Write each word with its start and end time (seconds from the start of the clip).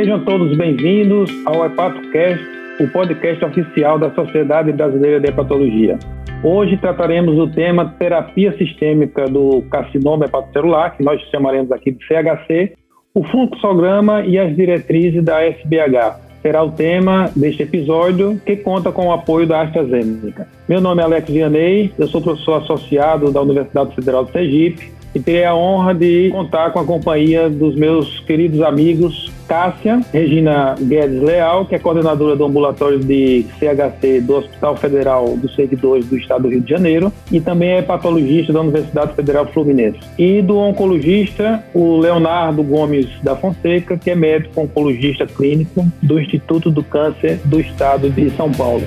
Sejam 0.00 0.24
todos 0.24 0.56
bem-vindos 0.56 1.30
ao 1.44 1.62
HepatoCast, 1.66 2.42
o 2.80 2.88
podcast 2.88 3.44
oficial 3.44 3.98
da 3.98 4.10
Sociedade 4.14 4.72
Brasileira 4.72 5.20
de 5.20 5.28
Hepatologia. 5.28 5.98
Hoje 6.42 6.78
trataremos 6.78 7.38
o 7.38 7.46
tema 7.46 7.94
terapia 7.98 8.56
sistêmica 8.56 9.26
do 9.26 9.60
carcinoma 9.70 10.24
hepatocelular, 10.24 10.96
que 10.96 11.04
nós 11.04 11.20
chamaremos 11.30 11.70
aqui 11.70 11.90
de 11.90 12.02
CHC, 12.06 12.72
o 13.12 13.22
fluxograma 13.24 14.22
e 14.22 14.38
as 14.38 14.56
diretrizes 14.56 15.22
da 15.22 15.44
SBH, 15.44 16.18
será 16.40 16.62
o 16.62 16.70
tema 16.70 17.30
deste 17.36 17.64
episódio, 17.64 18.40
que 18.46 18.56
conta 18.56 18.90
com 18.90 19.08
o 19.08 19.12
apoio 19.12 19.46
da 19.46 19.60
AstraZeneca. 19.60 20.48
Meu 20.66 20.80
nome 20.80 21.02
é 21.02 21.04
Alex 21.04 21.28
Vianney, 21.28 21.92
eu 21.98 22.08
sou 22.08 22.22
professor 22.22 22.62
associado 22.62 23.30
da 23.30 23.42
Universidade 23.42 23.94
Federal 23.94 24.24
de 24.24 24.32
Sergipe 24.32 24.90
e 25.14 25.20
terei 25.20 25.44
a 25.44 25.54
honra 25.54 25.94
de 25.94 26.30
contar 26.30 26.70
com 26.70 26.78
a 26.78 26.86
companhia 26.86 27.50
dos 27.50 27.76
meus 27.76 28.18
queridos 28.20 28.62
amigos 28.62 29.30
Cássia 29.50 30.00
Regina 30.12 30.76
Guedes 30.80 31.20
Leal, 31.20 31.66
que 31.66 31.74
é 31.74 31.78
coordenadora 31.80 32.36
do 32.36 32.44
ambulatório 32.44 33.00
de 33.00 33.44
CHC 33.58 34.20
do 34.20 34.36
Hospital 34.36 34.76
Federal 34.76 35.36
do 35.36 35.48
SEG 35.48 35.74
2 35.74 36.06
do 36.06 36.16
Estado 36.16 36.42
do 36.42 36.50
Rio 36.50 36.60
de 36.60 36.70
Janeiro 36.70 37.12
e 37.32 37.40
também 37.40 37.70
é 37.70 37.82
patologista 37.82 38.52
da 38.52 38.60
Universidade 38.60 39.12
Federal 39.16 39.46
Fluminense. 39.46 39.98
E 40.16 40.40
do 40.40 40.56
oncologista, 40.56 41.64
o 41.74 41.98
Leonardo 41.98 42.62
Gomes 42.62 43.08
da 43.24 43.34
Fonseca, 43.34 43.98
que 43.98 44.12
é 44.12 44.14
médico 44.14 44.60
oncologista 44.60 45.26
clínico 45.26 45.84
do 46.00 46.20
Instituto 46.20 46.70
do 46.70 46.84
Câncer 46.84 47.40
do 47.44 47.58
Estado 47.58 48.08
de 48.08 48.30
São 48.36 48.52
Paulo. 48.52 48.84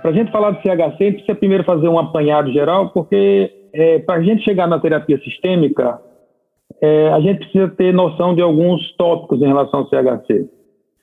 Para 0.00 0.10
a 0.10 0.14
gente 0.14 0.32
falar 0.32 0.52
de 0.52 0.62
CHC, 0.62 1.12
precisa 1.12 1.34
primeiro 1.34 1.62
fazer 1.64 1.88
um 1.88 1.98
apanhado 1.98 2.50
geral, 2.54 2.88
porque 2.88 3.52
é, 3.74 3.98
para 3.98 4.14
a 4.14 4.22
gente 4.22 4.42
chegar 4.42 4.66
na 4.66 4.80
terapia 4.80 5.18
sistêmica, 5.18 6.00
é, 6.82 7.08
a 7.10 7.20
gente 7.20 7.38
precisa 7.38 7.68
ter 7.68 7.94
noção 7.94 8.34
de 8.34 8.42
alguns 8.42 8.92
tópicos 8.96 9.40
em 9.40 9.46
relação 9.46 9.80
ao 9.80 9.88
CHC. 9.88 10.48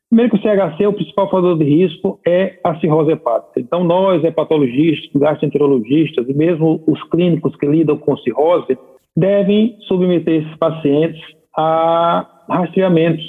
Primeiro 0.09 0.31
que 0.31 0.37
o 0.37 0.41
CHC, 0.41 0.87
o 0.87 0.93
principal 0.93 1.29
fator 1.29 1.57
de 1.57 1.63
risco 1.63 2.19
é 2.27 2.59
a 2.63 2.77
cirrose 2.79 3.11
hepática. 3.11 3.59
Então, 3.59 3.83
nós, 3.83 4.23
hepatologistas, 4.23 5.21
gastroenterologistas 5.21 6.27
e 6.27 6.33
mesmo 6.33 6.83
os 6.85 7.01
clínicos 7.09 7.55
que 7.55 7.65
lidam 7.65 7.97
com 7.97 8.17
cirrose, 8.17 8.77
devem 9.15 9.77
submeter 9.87 10.41
esses 10.41 10.55
pacientes 10.57 11.21
a 11.55 12.27
rastreamentos 12.49 13.23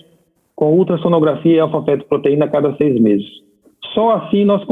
com 0.57 0.73
ultrassonografia 0.73 1.57
e 1.57 1.61
alfa-fetoproteína 1.61 2.47
a 2.47 2.49
cada 2.49 2.75
seis 2.77 3.01
meses. 3.01 3.29
Só 3.95 4.17
assim 4.17 4.45
nós 4.45 4.65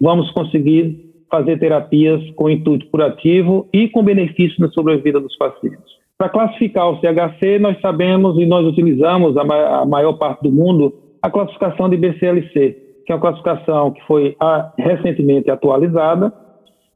vamos 0.00 0.30
conseguir 0.30 1.02
fazer 1.30 1.58
terapias 1.58 2.22
com 2.32 2.48
intuito 2.48 2.86
curativo 2.86 3.68
e 3.72 3.88
com 3.88 4.04
benefício 4.04 4.60
na 4.60 4.68
sobrevida 4.68 5.18
dos 5.18 5.36
pacientes. 5.36 6.03
Para 6.24 6.30
classificar 6.30 6.88
o 6.88 6.98
CHC, 7.00 7.58
nós 7.58 7.78
sabemos 7.82 8.38
e 8.38 8.46
nós 8.46 8.66
utilizamos, 8.66 9.36
a, 9.36 9.44
ma 9.44 9.82
a 9.82 9.84
maior 9.84 10.14
parte 10.14 10.42
do 10.42 10.50
mundo, 10.50 10.94
a 11.20 11.30
classificação 11.30 11.86
de 11.86 11.98
BCLC, 11.98 12.78
que 13.04 13.12
é 13.12 13.14
uma 13.14 13.20
classificação 13.20 13.90
que 13.90 14.00
foi 14.06 14.34
a, 14.40 14.72
recentemente 14.78 15.50
atualizada 15.50 16.32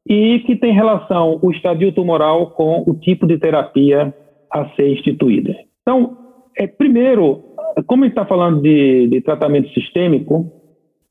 e 0.09 0.39
que 0.47 0.57
tem 0.57 0.73
relação 0.73 1.39
o 1.43 1.51
estadio 1.51 1.93
tumoral 1.93 2.53
com 2.53 2.83
o 2.87 2.95
tipo 2.95 3.27
de 3.27 3.37
terapia 3.37 4.15
a 4.51 4.67
ser 4.71 4.95
instituída. 4.95 5.55
Então, 5.83 6.17
é, 6.57 6.67
primeiro, 6.67 7.43
como 7.87 8.05
a 8.05 8.07
gente 8.07 8.17
está 8.17 8.25
falando 8.25 8.63
de, 8.63 9.09
de 9.09 9.21
tratamento 9.21 9.69
sistêmico, 9.75 10.51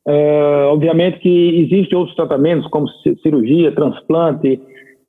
é, 0.07 0.65
obviamente 0.71 1.19
que 1.19 1.69
existem 1.69 1.95
outros 1.95 2.15
tratamentos, 2.15 2.67
como 2.71 2.87
cirurgia, 3.21 3.71
transplante, 3.73 4.59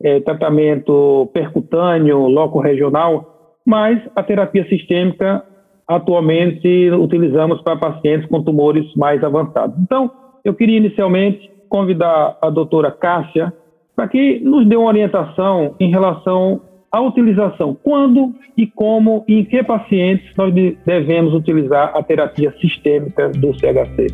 é, 0.02 0.20
tratamento 0.20 1.28
percutâneo, 1.32 2.26
loco-regional, 2.26 3.56
mas 3.66 4.00
a 4.14 4.22
terapia 4.22 4.66
sistêmica 4.68 5.44
atualmente 5.86 6.90
utilizamos 6.90 7.60
para 7.62 7.76
pacientes 7.76 8.28
com 8.28 8.42
tumores 8.42 8.84
mais 8.94 9.22
avançados. 9.24 9.76
Então, 9.80 10.10
eu 10.44 10.54
queria 10.54 10.76
inicialmente 10.76 11.50
convidar 11.68 12.36
a 12.40 12.50
doutora 12.50 12.90
Cássia 12.90 13.52
para 13.96 14.06
que 14.08 14.38
nos 14.40 14.66
dê 14.68 14.76
uma 14.76 14.88
orientação 14.88 15.74
em 15.80 15.90
relação 15.90 16.60
à 16.90 17.00
utilização, 17.00 17.76
quando 17.82 18.34
e 18.56 18.66
como 18.66 19.24
e 19.26 19.40
em 19.40 19.44
que 19.44 19.62
pacientes 19.62 20.24
nós 20.36 20.54
devemos 20.86 21.34
utilizar 21.34 21.92
a 21.94 22.02
terapia 22.02 22.54
sistêmica 22.60 23.28
do 23.30 23.52
CHC. 23.54 24.06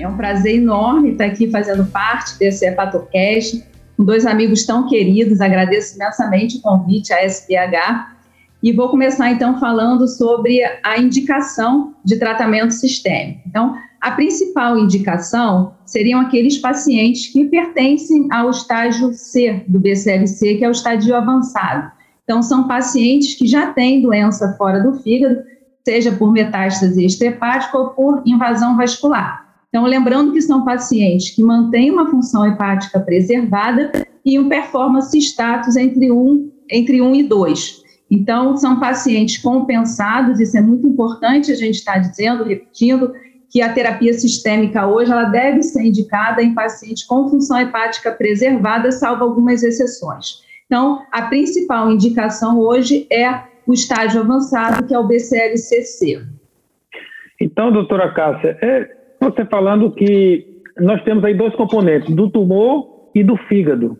É 0.00 0.06
um 0.06 0.16
prazer 0.16 0.54
enorme 0.54 1.10
estar 1.10 1.24
aqui 1.24 1.50
fazendo 1.50 1.84
parte 1.90 2.38
desse 2.38 2.64
HepatoCast 2.66 3.77
com 3.98 4.04
dois 4.04 4.24
amigos 4.24 4.64
tão 4.64 4.86
queridos. 4.86 5.40
Agradeço 5.40 5.96
imensamente 5.96 6.58
o 6.58 6.60
convite 6.62 7.12
à 7.12 7.28
SPH. 7.28 8.16
E 8.62 8.72
vou 8.72 8.88
começar 8.88 9.30
então 9.30 9.58
falando 9.58 10.06
sobre 10.06 10.60
a 10.84 10.98
indicação 10.98 11.94
de 12.04 12.16
tratamento 12.16 12.72
sistêmico. 12.72 13.40
Então, 13.46 13.76
a 14.00 14.12
principal 14.12 14.78
indicação 14.78 15.74
seriam 15.84 16.20
aqueles 16.20 16.58
pacientes 16.58 17.32
que 17.32 17.44
pertencem 17.46 18.28
ao 18.30 18.50
estágio 18.50 19.12
C 19.12 19.64
do 19.66 19.80
BCLC, 19.80 20.56
que 20.56 20.64
é 20.64 20.68
o 20.68 20.72
estágio 20.72 21.14
avançado. 21.14 21.90
Então, 22.22 22.42
são 22.42 22.68
pacientes 22.68 23.34
que 23.34 23.46
já 23.46 23.72
têm 23.72 24.02
doença 24.02 24.54
fora 24.56 24.80
do 24.80 24.94
fígado, 25.02 25.40
seja 25.84 26.12
por 26.12 26.32
metástase 26.32 27.04
extrahepática 27.04 27.76
ou 27.78 27.90
por 27.90 28.22
invasão 28.26 28.76
vascular. 28.76 29.47
Então, 29.68 29.84
lembrando 29.84 30.32
que 30.32 30.40
são 30.40 30.64
pacientes 30.64 31.30
que 31.30 31.42
mantêm 31.42 31.90
uma 31.90 32.10
função 32.10 32.46
hepática 32.46 32.98
preservada 33.00 33.92
e 34.24 34.38
um 34.38 34.48
performance 34.48 35.16
status 35.18 35.76
entre 35.76 36.10
1, 36.10 36.50
entre 36.70 37.02
1 37.02 37.14
e 37.14 37.22
2. 37.24 37.82
Então, 38.10 38.56
são 38.56 38.80
pacientes 38.80 39.36
compensados, 39.38 40.40
isso 40.40 40.56
é 40.56 40.62
muito 40.62 40.86
importante 40.86 41.52
a 41.52 41.54
gente 41.54 41.76
estar 41.76 41.94
tá 41.94 41.98
dizendo, 41.98 42.44
repetindo, 42.44 43.12
que 43.50 43.62
a 43.62 43.72
terapia 43.72 44.12
sistêmica 44.12 44.86
hoje 44.86 45.10
ela 45.10 45.24
deve 45.24 45.62
ser 45.62 45.82
indicada 45.82 46.42
em 46.42 46.54
pacientes 46.54 47.04
com 47.04 47.28
função 47.28 47.58
hepática 47.58 48.10
preservada, 48.10 48.90
salvo 48.90 49.24
algumas 49.24 49.62
exceções. 49.62 50.42
Então, 50.66 51.02
a 51.10 51.22
principal 51.22 51.90
indicação 51.90 52.58
hoje 52.58 53.06
é 53.10 53.42
o 53.66 53.72
estágio 53.72 54.20
avançado, 54.20 54.86
que 54.86 54.94
é 54.94 54.98
o 54.98 55.06
BCLCC. 55.06 56.22
Então, 57.40 57.72
doutora 57.72 58.12
Cássia, 58.12 58.58
é, 58.60 58.97
você 59.20 59.44
falando 59.44 59.90
que 59.92 60.62
nós 60.78 61.02
temos 61.04 61.24
aí 61.24 61.34
dois 61.34 61.54
componentes, 61.54 62.14
do 62.14 62.30
tumor 62.30 63.10
e 63.14 63.24
do 63.24 63.36
fígado. 63.48 63.98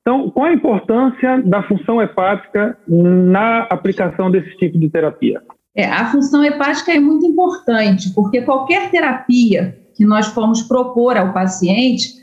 Então, 0.00 0.30
qual 0.30 0.46
a 0.46 0.52
importância 0.52 1.42
da 1.42 1.62
função 1.62 2.00
hepática 2.00 2.76
na 2.88 3.62
aplicação 3.64 4.30
desse 4.30 4.56
tipo 4.56 4.78
de 4.78 4.88
terapia? 4.88 5.42
É, 5.74 5.84
a 5.84 6.06
função 6.10 6.44
hepática 6.44 6.92
é 6.92 6.98
muito 6.98 7.24
importante, 7.26 8.12
porque 8.14 8.42
qualquer 8.42 8.90
terapia 8.90 9.78
que 9.94 10.04
nós 10.04 10.28
formos 10.28 10.62
propor 10.62 11.16
ao 11.16 11.32
paciente, 11.32 12.14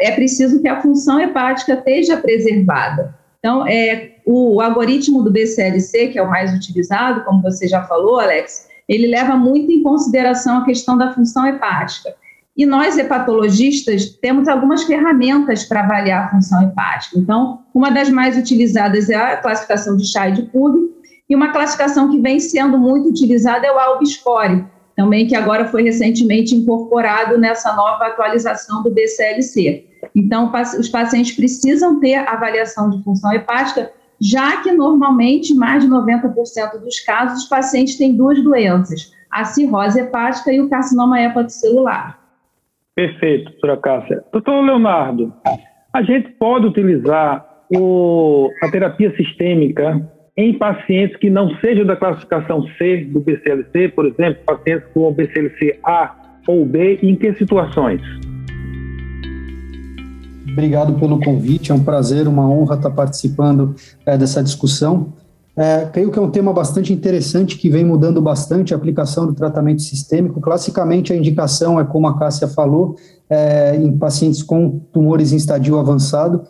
é 0.00 0.10
preciso 0.10 0.60
que 0.60 0.68
a 0.68 0.82
função 0.82 1.20
hepática 1.20 1.74
esteja 1.74 2.16
preservada. 2.16 3.16
Então, 3.38 3.66
é, 3.66 4.16
o 4.26 4.60
algoritmo 4.60 5.22
do 5.22 5.30
BCLC, 5.30 6.08
que 6.08 6.18
é 6.18 6.22
o 6.22 6.28
mais 6.28 6.52
utilizado, 6.52 7.24
como 7.24 7.40
você 7.40 7.68
já 7.68 7.84
falou, 7.84 8.18
Alex, 8.18 8.68
ele 8.88 9.06
leva 9.06 9.36
muito 9.36 9.70
em 9.70 9.82
consideração 9.82 10.58
a 10.58 10.64
questão 10.64 10.96
da 10.96 11.12
função 11.12 11.46
hepática. 11.46 12.14
E 12.56 12.64
nós, 12.64 12.96
hepatologistas, 12.96 14.10
temos 14.10 14.46
algumas 14.46 14.84
ferramentas 14.84 15.64
para 15.64 15.80
avaliar 15.80 16.24
a 16.24 16.30
função 16.30 16.62
hepática. 16.62 17.18
Então, 17.18 17.62
uma 17.74 17.90
das 17.90 18.08
mais 18.08 18.38
utilizadas 18.38 19.10
é 19.10 19.16
a 19.16 19.36
classificação 19.38 19.96
de 19.96 20.06
Chai 20.06 20.32
de 20.32 20.42
Pug, 20.42 20.94
e 21.28 21.34
uma 21.34 21.52
classificação 21.52 22.10
que 22.10 22.20
vem 22.20 22.38
sendo 22.38 22.78
muito 22.78 23.08
utilizada 23.08 23.66
é 23.66 23.72
o 23.72 23.78
ALB-Score, 23.78 24.64
também 24.94 25.26
que 25.26 25.34
agora 25.34 25.66
foi 25.66 25.82
recentemente 25.82 26.54
incorporado 26.54 27.38
nessa 27.38 27.74
nova 27.74 28.06
atualização 28.06 28.82
do 28.82 28.90
BCLC. 28.90 29.86
Então, 30.14 30.52
os 30.78 30.88
pacientes 30.88 31.34
precisam 31.34 31.98
ter 31.98 32.16
avaliação 32.16 32.90
de 32.90 33.02
função 33.02 33.32
hepática 33.32 33.90
já 34.20 34.62
que 34.62 34.72
normalmente, 34.72 35.54
mais 35.54 35.82
de 35.82 35.90
90% 35.90 36.80
dos 36.82 37.00
casos, 37.00 37.42
os 37.42 37.48
pacientes 37.48 37.96
têm 37.96 38.16
duas 38.16 38.42
doenças, 38.42 39.12
a 39.30 39.44
cirrose 39.44 40.00
hepática 40.00 40.52
e 40.52 40.60
o 40.60 40.68
carcinoma 40.68 41.20
hepatocelular. 41.20 42.18
Perfeito, 42.94 43.50
doutora 43.50 43.76
Cássia. 43.76 44.24
Doutor 44.32 44.60
Leonardo, 44.60 45.32
a 45.92 46.02
gente 46.02 46.30
pode 46.32 46.66
utilizar 46.66 47.44
o, 47.76 48.48
a 48.62 48.70
terapia 48.70 49.14
sistêmica 49.16 50.08
em 50.36 50.56
pacientes 50.56 51.16
que 51.16 51.30
não 51.30 51.54
sejam 51.56 51.84
da 51.84 51.96
classificação 51.96 52.66
C 52.78 53.04
do 53.04 53.20
BCLC, 53.20 53.88
por 53.88 54.06
exemplo, 54.06 54.42
pacientes 54.44 54.86
com 54.92 55.12
BCLC 55.12 55.78
A 55.84 56.14
ou 56.46 56.64
B, 56.64 56.98
em 57.02 57.14
que 57.16 57.34
situações? 57.34 58.02
Obrigado 60.54 60.94
pelo 60.94 61.18
convite, 61.18 61.72
é 61.72 61.74
um 61.74 61.82
prazer, 61.82 62.28
uma 62.28 62.48
honra 62.48 62.76
estar 62.76 62.90
participando 62.90 63.74
é, 64.06 64.16
dessa 64.16 64.40
discussão. 64.40 65.08
É, 65.56 65.84
creio 65.86 66.12
que 66.12 66.18
é 66.18 66.22
um 66.22 66.30
tema 66.30 66.52
bastante 66.52 66.92
interessante 66.92 67.58
que 67.58 67.68
vem 67.68 67.84
mudando 67.84 68.22
bastante 68.22 68.72
a 68.72 68.76
aplicação 68.76 69.26
do 69.26 69.34
tratamento 69.34 69.82
sistêmico. 69.82 70.40
Classicamente, 70.40 71.12
a 71.12 71.16
indicação 71.16 71.80
é, 71.80 71.84
como 71.84 72.06
a 72.06 72.16
Cássia 72.16 72.46
falou, 72.46 72.94
é, 73.28 73.74
em 73.74 73.98
pacientes 73.98 74.44
com 74.44 74.78
tumores 74.92 75.32
em 75.32 75.36
estadio 75.36 75.76
avançado. 75.76 76.42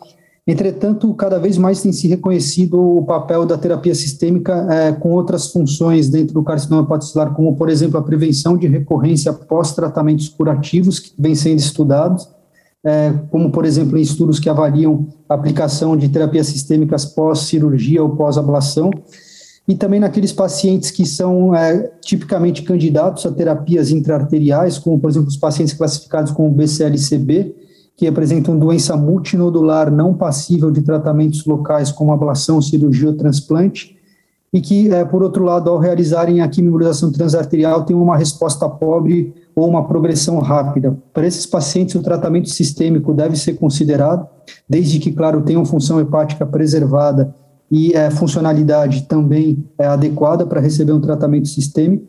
Entretanto, 0.45 1.11
cada 1.15 1.39
vez 1.39 1.57
mais 1.57 1.81
tem 1.81 1.91
se 1.91 2.07
reconhecido 2.07 2.79
o 2.79 3.03
papel 3.05 3.43
da 3.43 3.57
terapia 3.57 3.95
sistêmica 3.95 4.67
é, 4.71 4.91
com 4.91 5.13
outras 5.13 5.51
funções 5.51 6.09
dentro 6.09 6.35
do 6.35 6.43
carcinoma 6.43 6.83
hepatocelular, 6.83 7.33
como, 7.33 7.55
por 7.55 7.69
exemplo, 7.69 7.97
a 7.97 8.03
prevenção 8.03 8.55
de 8.55 8.67
recorrência 8.67 9.33
pós-tratamentos 9.33 10.29
curativos, 10.29 10.99
que 10.99 11.11
vem 11.17 11.33
sendo 11.33 11.57
estudados, 11.57 12.34
é, 12.85 13.11
como, 13.31 13.51
por 13.51 13.65
exemplo, 13.65 13.97
em 13.97 14.01
estudos 14.01 14.39
que 14.39 14.47
avaliam 14.47 15.07
a 15.27 15.33
aplicação 15.33 15.97
de 15.97 16.07
terapias 16.07 16.45
sistêmicas 16.45 17.03
pós-cirurgia 17.03 18.03
ou 18.03 18.15
pós-ablação, 18.15 18.91
e 19.67 19.73
também 19.73 19.99
naqueles 19.99 20.31
pacientes 20.31 20.91
que 20.91 21.03
são 21.03 21.55
é, 21.55 21.91
tipicamente 21.99 22.61
candidatos 22.61 23.25
a 23.25 23.31
terapias 23.31 23.89
intraarteriais, 23.89 24.77
como, 24.77 24.99
por 24.99 25.09
exemplo, 25.09 25.27
os 25.27 25.37
pacientes 25.37 25.73
classificados 25.73 26.31
como 26.31 26.51
BCLCB, 26.51 27.55
que 27.97 28.05
apresentam 28.05 28.59
doença 28.59 28.95
multinodular 28.95 29.89
não 29.89 30.13
passível 30.13 30.69
de 30.69 30.81
tratamentos 30.81 31.43
locais 31.45 31.91
como 31.91 32.13
ablação, 32.13 32.61
cirurgia 32.61 33.09
ou 33.09 33.15
transplante, 33.15 33.97
e 34.53 34.61
que, 34.61 34.93
é, 34.93 35.03
por 35.03 35.23
outro 35.23 35.43
lado, 35.43 35.71
ao 35.71 35.79
realizarem 35.79 36.41
a 36.41 36.47
quimioembolização 36.47 37.11
transarterial, 37.11 37.83
têm 37.83 37.95
uma 37.95 38.15
resposta 38.15 38.69
pobre 38.69 39.33
ou 39.55 39.67
uma 39.67 39.87
progressão 39.87 40.39
rápida. 40.39 40.97
Para 41.13 41.25
esses 41.25 41.45
pacientes, 41.45 41.95
o 41.95 42.03
tratamento 42.03 42.49
sistêmico 42.49 43.13
deve 43.13 43.37
ser 43.37 43.53
considerado, 43.53 44.27
desde 44.67 44.99
que, 44.99 45.11
claro, 45.11 45.41
tenham 45.43 45.63
função 45.63 45.99
hepática 45.99 46.45
preservada 46.45 47.33
e 47.71 47.93
é, 47.93 48.11
funcionalidade 48.11 49.03
também 49.03 49.65
é, 49.77 49.87
adequada 49.87 50.45
para 50.45 50.59
receber 50.59 50.91
um 50.91 50.99
tratamento 50.99 51.47
sistêmico. 51.47 52.05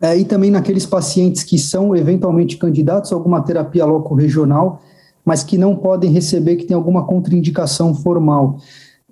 É, 0.00 0.16
e 0.16 0.24
também 0.24 0.50
naqueles 0.50 0.86
pacientes 0.86 1.44
que 1.44 1.58
são 1.58 1.94
eventualmente 1.94 2.56
candidatos 2.56 3.12
a 3.12 3.14
alguma 3.14 3.42
terapia 3.42 3.84
loco-regional, 3.84 4.80
mas 5.24 5.42
que 5.42 5.56
não 5.56 5.76
podem 5.76 6.10
receber, 6.10 6.56
que 6.56 6.66
tem 6.66 6.74
alguma 6.74 7.06
contraindicação 7.06 7.94
formal. 7.94 8.58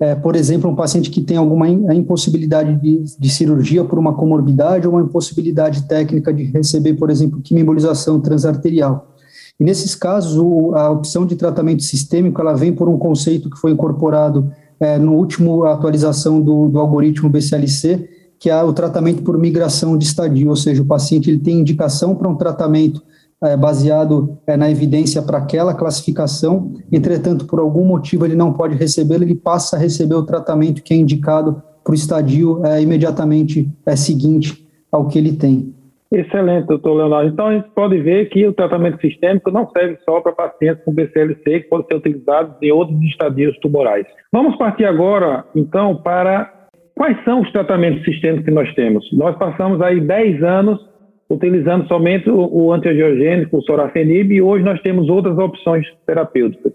É, 0.02 0.16
por 0.16 0.34
exemplo, 0.34 0.68
um 0.68 0.74
paciente 0.74 1.08
que 1.08 1.20
tem 1.20 1.36
alguma 1.36 1.68
impossibilidade 1.68 2.74
de, 2.80 3.04
de, 3.16 3.30
cirurgia 3.30 3.84
por 3.84 4.00
uma 4.00 4.12
comorbidade 4.12 4.84
ou 4.84 4.94
uma 4.94 5.02
impossibilidade 5.02 5.86
técnica 5.86 6.34
de 6.34 6.42
receber, 6.42 6.94
por 6.94 7.08
exemplo, 7.08 7.40
quimioembolização 7.40 8.18
transarterial. 8.18 9.14
E 9.60 9.62
nesses 9.62 9.94
casos, 9.94 10.36
o, 10.36 10.74
a 10.74 10.90
opção 10.90 11.24
de 11.24 11.36
tratamento 11.36 11.84
sistêmico, 11.84 12.40
ela 12.40 12.52
vem 12.52 12.72
por 12.72 12.88
um 12.88 12.98
conceito 12.98 13.48
que 13.48 13.56
foi 13.56 13.70
incorporado 13.70 14.50
é, 14.80 14.98
no 14.98 15.12
último 15.12 15.62
atualização 15.66 16.40
do, 16.40 16.68
do 16.68 16.80
algoritmo 16.80 17.30
BCLC, 17.30 18.08
que 18.40 18.50
é 18.50 18.60
o 18.60 18.72
tratamento 18.72 19.22
por 19.22 19.38
migração 19.38 19.96
de 19.96 20.04
estadio, 20.04 20.48
ou 20.48 20.56
seja, 20.56 20.82
o 20.82 20.86
paciente 20.86 21.30
ele 21.30 21.38
tem 21.38 21.60
indicação 21.60 22.16
para 22.16 22.28
um 22.28 22.34
tratamento 22.34 23.00
é, 23.42 23.56
baseado 23.56 24.38
é, 24.46 24.56
na 24.56 24.70
evidência 24.70 25.22
para 25.22 25.38
aquela 25.38 25.74
classificação, 25.74 26.74
entretanto, 26.90 27.46
por 27.46 27.58
algum 27.58 27.84
motivo 27.84 28.24
ele 28.24 28.36
não 28.36 28.52
pode 28.52 28.76
receber, 28.76 29.16
ele 29.16 29.34
passa 29.34 29.76
a 29.76 29.78
receber 29.78 30.14
o 30.14 30.26
tratamento 30.26 30.82
que 30.82 30.94
é 30.94 30.96
indicado 30.96 31.62
para 31.82 31.92
o 31.92 31.94
estadio 31.94 32.64
é, 32.64 32.80
imediatamente 32.80 33.68
é, 33.86 33.96
seguinte 33.96 34.66
ao 34.90 35.08
que 35.08 35.18
ele 35.18 35.32
tem. 35.32 35.74
Excelente, 36.12 36.66
doutor 36.66 36.92
Leonardo. 36.92 37.30
Então, 37.30 37.46
a 37.46 37.54
gente 37.54 37.70
pode 37.70 37.98
ver 38.02 38.28
que 38.28 38.46
o 38.46 38.52
tratamento 38.52 39.00
sistêmico 39.00 39.50
não 39.50 39.66
serve 39.70 39.96
só 40.04 40.20
para 40.20 40.32
pacientes 40.32 40.84
com 40.84 40.92
BCLC, 40.92 41.60
que 41.60 41.68
pode 41.70 41.86
ser 41.86 41.94
utilizado 41.94 42.54
em 42.60 42.70
outros 42.70 43.00
estadios 43.00 43.58
tumorais. 43.60 44.06
Vamos 44.30 44.54
partir 44.56 44.84
agora, 44.84 45.42
então, 45.56 45.96
para 45.96 46.52
quais 46.94 47.16
são 47.24 47.40
os 47.40 47.50
tratamentos 47.50 48.04
sistêmicos 48.04 48.44
que 48.44 48.50
nós 48.50 48.74
temos. 48.74 49.10
Nós 49.12 49.36
passamos 49.38 49.80
aí 49.80 50.00
10 50.00 50.42
anos 50.42 50.91
utilizando 51.32 51.86
somente 51.88 52.28
o, 52.28 52.72
antiangiogênico, 52.72 53.56
o 53.56 53.62
sorafenib, 53.62 54.34
e 54.34 54.42
hoje 54.42 54.64
nós 54.64 54.80
temos 54.82 55.08
outras 55.08 55.36
opções 55.38 55.86
terapêuticas. 56.06 56.72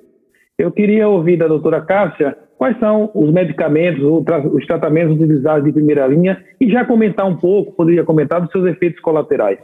Eu 0.57 0.71
queria 0.71 1.07
ouvir 1.07 1.37
da 1.37 1.47
doutora 1.47 1.81
Cássia 1.81 2.35
quais 2.57 2.77
são 2.79 3.11
os 3.13 3.31
medicamentos, 3.31 4.03
os 4.51 4.65
tratamentos 4.65 5.15
utilizados 5.15 5.63
de 5.63 5.71
primeira 5.71 6.07
linha 6.07 6.43
e 6.59 6.71
já 6.71 6.83
comentar 6.83 7.27
um 7.27 7.37
pouco, 7.37 7.73
poderia 7.73 8.03
comentar, 8.03 8.41
dos 8.41 8.51
seus 8.51 8.65
efeitos 8.65 8.99
colaterais. 8.99 9.59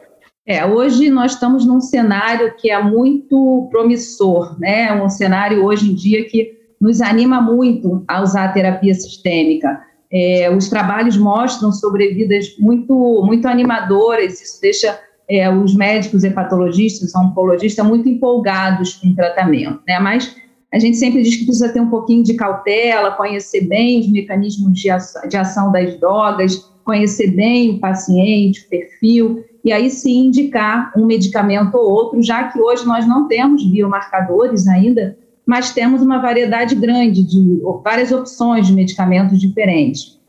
É, 0.46 0.64
hoje 0.64 1.10
nós 1.10 1.34
estamos 1.34 1.66
num 1.66 1.80
cenário 1.80 2.54
que 2.58 2.70
é 2.70 2.80
muito 2.84 3.68
promissor, 3.72 4.60
né? 4.60 4.94
Um 5.02 5.10
cenário 5.10 5.64
hoje 5.64 5.92
em 5.92 5.96
dia 5.96 6.24
que 6.26 6.52
nos 6.80 7.02
anima 7.02 7.42
muito 7.42 8.04
a 8.08 8.22
usar 8.22 8.46
a 8.46 8.52
terapia 8.52 8.94
sistêmica. 8.94 9.82
É, 10.14 10.56
os 10.56 10.70
trabalhos 10.70 11.18
mostram 11.18 11.72
sobrevidas 11.72 12.56
muito, 12.60 12.94
muito 13.26 13.48
animadoras, 13.48 14.40
isso 14.40 14.62
deixa 14.62 15.00
é, 15.28 15.50
os 15.50 15.76
médicos 15.76 16.24
hepatologistas, 16.24 17.16
oncologistas 17.16 17.84
muito 17.84 18.08
empolgados 18.08 18.94
com 18.94 19.08
o 19.08 19.16
tratamento, 19.16 19.82
né? 19.88 19.98
Mas 20.00 20.36
a 20.72 20.78
gente 20.78 20.98
sempre 20.98 21.24
diz 21.24 21.36
que 21.36 21.46
precisa 21.46 21.70
ter 21.70 21.80
um 21.80 21.90
pouquinho 21.90 22.24
de 22.24 22.36
cautela, 22.36 23.12
conhecer 23.12 23.62
bem 23.62 24.00
os 24.00 24.12
mecanismos 24.12 24.80
de 24.80 24.90
ação, 24.90 25.28
de 25.28 25.38
ação 25.38 25.72
das 25.72 26.00
drogas, 26.00 26.72
conhecer 26.86 27.32
bem 27.32 27.72
o 27.72 27.80
paciente, 27.80 28.62
o 28.62 28.70
perfil, 28.70 29.44
e 29.64 29.72
aí 29.72 29.90
sim 29.90 30.28
indicar 30.28 30.92
um 30.96 31.06
medicamento 31.06 31.76
ou 31.76 31.90
outro, 31.90 32.22
já 32.22 32.50
que 32.50 32.60
hoje 32.60 32.86
nós 32.86 33.08
não 33.08 33.28
temos 33.28 33.66
biomarcadores 33.66 34.68
ainda 34.68 35.18
mas 35.46 35.72
temos 35.72 36.02
uma 36.02 36.20
variedade 36.20 36.76
grande 36.76 37.24
de 37.24 37.62
várias 37.84 38.12
opções 38.12 38.68
de 38.68 38.74
medicamentos 38.74 39.40
diferentes. 39.40 40.20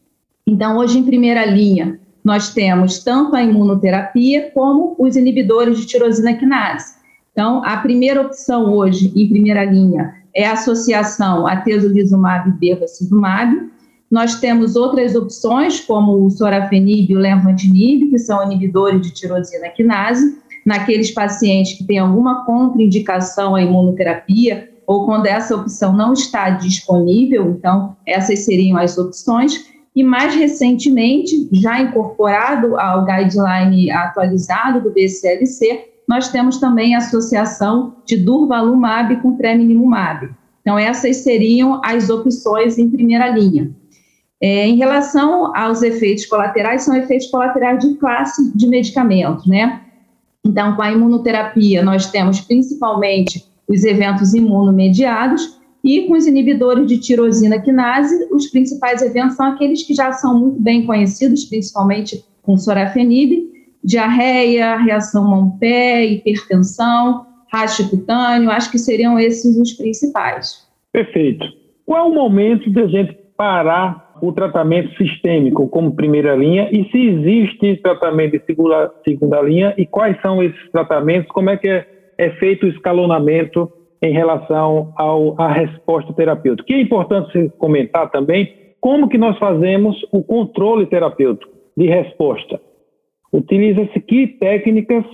Então, 0.47 0.77
hoje, 0.77 0.99
em 0.99 1.05
primeira 1.05 1.45
linha, 1.45 1.99
nós 2.23 2.53
temos 2.53 3.05
tanto 3.05 3.37
a 3.37 3.43
imunoterapia 3.43 4.51
como 4.53 4.95
os 4.99 5.15
inibidores 5.17 5.79
de 5.79 5.87
tirosina 5.87 6.35
quinase. 6.35 6.95
Então, 7.33 7.65
a 7.65 7.77
primeira 7.77 8.21
opção 8.21 8.73
hoje, 8.73 9.13
em 9.15 9.29
primeira 9.29 9.65
linha, 9.65 10.15
é 10.35 10.47
a 10.47 10.53
associação 10.53 11.47
a 11.47 11.57
tesolizumab 11.57 12.49
e 12.49 12.53
bevacizumab. 12.53 13.71
Nós 14.11 14.37
temos 14.37 14.77
outras 14.77 15.15
opções, 15.15 15.81
como 15.81 16.25
o 16.25 16.31
sorafenib 16.31 17.11
e 17.11 17.17
o 17.17 17.19
lenvatinib, 17.19 18.11
que 18.11 18.19
são 18.19 18.45
inibidores 18.45 19.01
de 19.03 19.13
tirosina 19.13 19.69
quinase, 19.71 20.39
naqueles 20.65 21.11
pacientes 21.11 21.75
que 21.75 21.85
têm 21.85 21.99
alguma 21.99 22.45
contraindicação 22.45 23.55
à 23.55 23.63
imunoterapia, 23.63 24.71
ou 24.87 25.07
quando 25.07 25.27
essa 25.27 25.57
opção 25.57 25.93
não 25.93 26.13
está 26.13 26.51
disponível, 26.51 27.51
então 27.51 27.97
essas 28.07 28.45
seriam 28.45 28.79
as 28.79 28.99
opções. 28.99 29.73
E 29.97 30.03
mais 30.03 30.35
recentemente, 30.35 31.49
já 31.53 31.81
incorporado 31.81 32.79
ao 32.79 33.05
guideline 33.05 33.91
atualizado 33.91 34.81
do 34.81 34.91
BCLC, 34.91 35.93
nós 36.09 36.29
temos 36.29 36.59
também 36.59 36.95
a 36.95 36.99
associação 36.99 37.97
de 38.05 38.17
durvalumab 38.17 39.17
com 39.23 39.37
treminimumab. 39.37 40.31
Então, 40.61 40.79
essas 40.79 41.19
seriam 41.19 41.81
as 41.85 42.11
opções 42.11 42.79
em 42.79 42.91
primeira 42.91 43.29
linha. 43.29 43.71
É, 44.41 44.67
em 44.67 44.77
relação 44.77 45.57
aos 45.57 45.83
efeitos 45.83 46.27
colaterais, 46.27 46.83
são 46.83 46.97
efeitos 46.97 47.29
colaterais 47.29 47.79
de 47.79 47.95
classe 47.95 48.53
de 48.55 48.67
medicamentos, 48.67 49.47
né? 49.47 49.81
Então, 50.45 50.75
com 50.75 50.83
a 50.83 50.93
imunoterapia, 50.93 51.83
nós 51.83 52.11
temos 52.11 52.41
principalmente 52.41 53.45
os 53.69 53.85
eventos 53.85 54.35
imunomediados, 54.35 55.61
e 55.83 56.07
com 56.07 56.15
os 56.15 56.27
inibidores 56.27 56.87
de 56.87 56.99
tirosina 56.99 57.61
quinase, 57.61 58.27
os 58.33 58.47
principais 58.47 59.03
eventos 59.03 59.37
são 59.37 59.47
aqueles 59.47 59.83
que 59.83 59.95
já 59.95 60.13
são 60.13 60.39
muito 60.39 60.61
bem 60.61 60.87
conhecidos, 60.87 61.45
principalmente 61.45 62.25
com 62.43 62.57
sorafenib, 62.57 63.53
diarreia, 63.83 64.77
reação 64.77 65.29
mão-pé, 65.29 66.07
hipertensão, 66.07 67.27
raste 67.53 67.85
cutâneo, 67.91 68.51
acho 68.51 68.71
que 68.71 68.79
seriam 68.79 69.19
esses 69.19 69.59
os 69.59 69.75
principais. 69.75 70.67
Perfeito. 70.91 71.45
Qual 71.85 72.11
o 72.11 72.15
momento 72.15 72.71
de 72.71 72.81
a 72.81 72.87
gente 72.87 73.19
parar 73.37 74.15
o 74.23 74.33
tratamento 74.33 74.97
sistêmico 74.97 75.69
como 75.69 75.95
primeira 75.95 76.35
linha 76.35 76.71
e 76.73 76.89
se 76.91 76.99
existe 76.99 77.77
tratamento 77.83 78.39
de 78.39 78.47
segunda, 78.47 78.91
segunda 79.05 79.43
linha 79.43 79.75
e 79.77 79.85
quais 79.85 80.19
são 80.23 80.43
esses 80.43 80.71
tratamentos, 80.71 81.31
como 81.31 81.51
é 81.51 81.57
que 81.57 81.69
é 81.69 81.87
é 82.19 82.31
feito 82.31 82.67
o 82.67 82.69
escalonamento 82.69 83.71
em 84.03 84.13
relação 84.13 84.93
ao, 84.97 85.41
à 85.41 85.53
resposta 85.53 86.13
terapêutica. 86.13 86.67
Que 86.67 86.75
é 86.75 86.81
importante 86.81 87.51
comentar 87.59 88.11
também 88.11 88.53
como 88.81 89.09
que 89.09 89.17
nós 89.17 89.39
fazemos 89.39 89.97
o 90.13 90.23
controle 90.23 90.87
terapêutico 90.87 91.51
de 91.77 91.87
resposta. 91.87 92.61
Utiliza-se 93.33 93.99
que 94.01 94.27
técnicas 94.27 95.05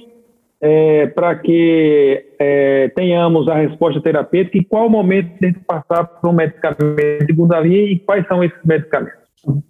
é, 0.61 1.07
para 1.07 1.37
que 1.37 2.23
é, 2.39 2.89
tenhamos 2.95 3.49
a 3.49 3.55
resposta 3.55 4.01
terapêutica 4.01 4.59
e 4.59 4.65
qual 4.65 4.91
momento 4.91 5.39
de 5.41 5.53
passar 5.61 6.05
para 6.05 6.29
um 6.29 6.35
medicamento 6.35 6.97
de 6.97 7.27
segunda 7.27 7.67
e 7.67 7.99
quais 8.01 8.27
são 8.27 8.45
esses 8.45 8.59
medicamentos? 8.65 9.21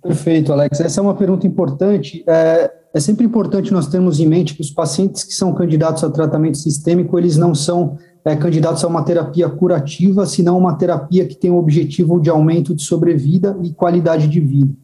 Perfeito, 0.03 0.53
Alex. 0.53 0.81
Essa 0.81 1.01
é 1.01 1.03
uma 1.03 1.17
pergunta 1.17 1.47
importante. 1.47 2.25
É, 2.27 2.80
é 2.93 2.99
sempre 2.99 3.25
importante 3.25 3.73
nós 3.73 3.87
termos 3.87 4.19
em 4.19 4.27
mente 4.27 4.55
que 4.55 4.63
os 4.63 4.71
pacientes 4.71 5.23
que 5.23 5.33
são 5.33 5.55
candidatos 5.55 6.03
a 6.03 6.11
tratamento 6.11 6.59
sistêmico, 6.59 7.17
eles 7.19 7.37
não 7.37 7.55
são 7.55 7.97
é, 8.25 8.35
candidatos 8.35 8.85
a 8.85 8.89
uma 8.89 9.05
terapia 9.05 9.49
curativa, 9.49 10.27
senão 10.27 10.59
uma 10.59 10.75
terapia 10.75 11.27
que 11.27 11.37
tem 11.37 11.51
o 11.51 11.57
objetivo 11.57 12.21
de 12.21 12.29
aumento 12.29 12.75
de 12.75 12.83
sobrevida 12.83 13.57
e 13.63 13.73
qualidade 13.73 14.27
de 14.27 14.41
vida. 14.41 14.75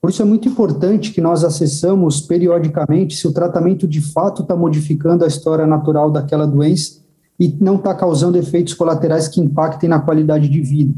Por 0.00 0.10
isso 0.10 0.20
é 0.20 0.24
muito 0.24 0.46
importante 0.46 1.12
que 1.12 1.20
nós 1.20 1.42
acessamos 1.42 2.20
periodicamente 2.20 3.16
se 3.16 3.26
o 3.26 3.32
tratamento 3.32 3.88
de 3.88 4.00
fato 4.00 4.42
está 4.42 4.54
modificando 4.54 5.24
a 5.24 5.26
história 5.26 5.66
natural 5.66 6.10
daquela 6.10 6.46
doença 6.46 7.00
e 7.40 7.48
não 7.60 7.76
está 7.76 7.94
causando 7.94 8.38
efeitos 8.38 8.74
colaterais 8.74 9.28
que 9.28 9.40
impactem 9.40 9.88
na 9.88 9.98
qualidade 9.98 10.48
de 10.48 10.60
vida. 10.60 10.94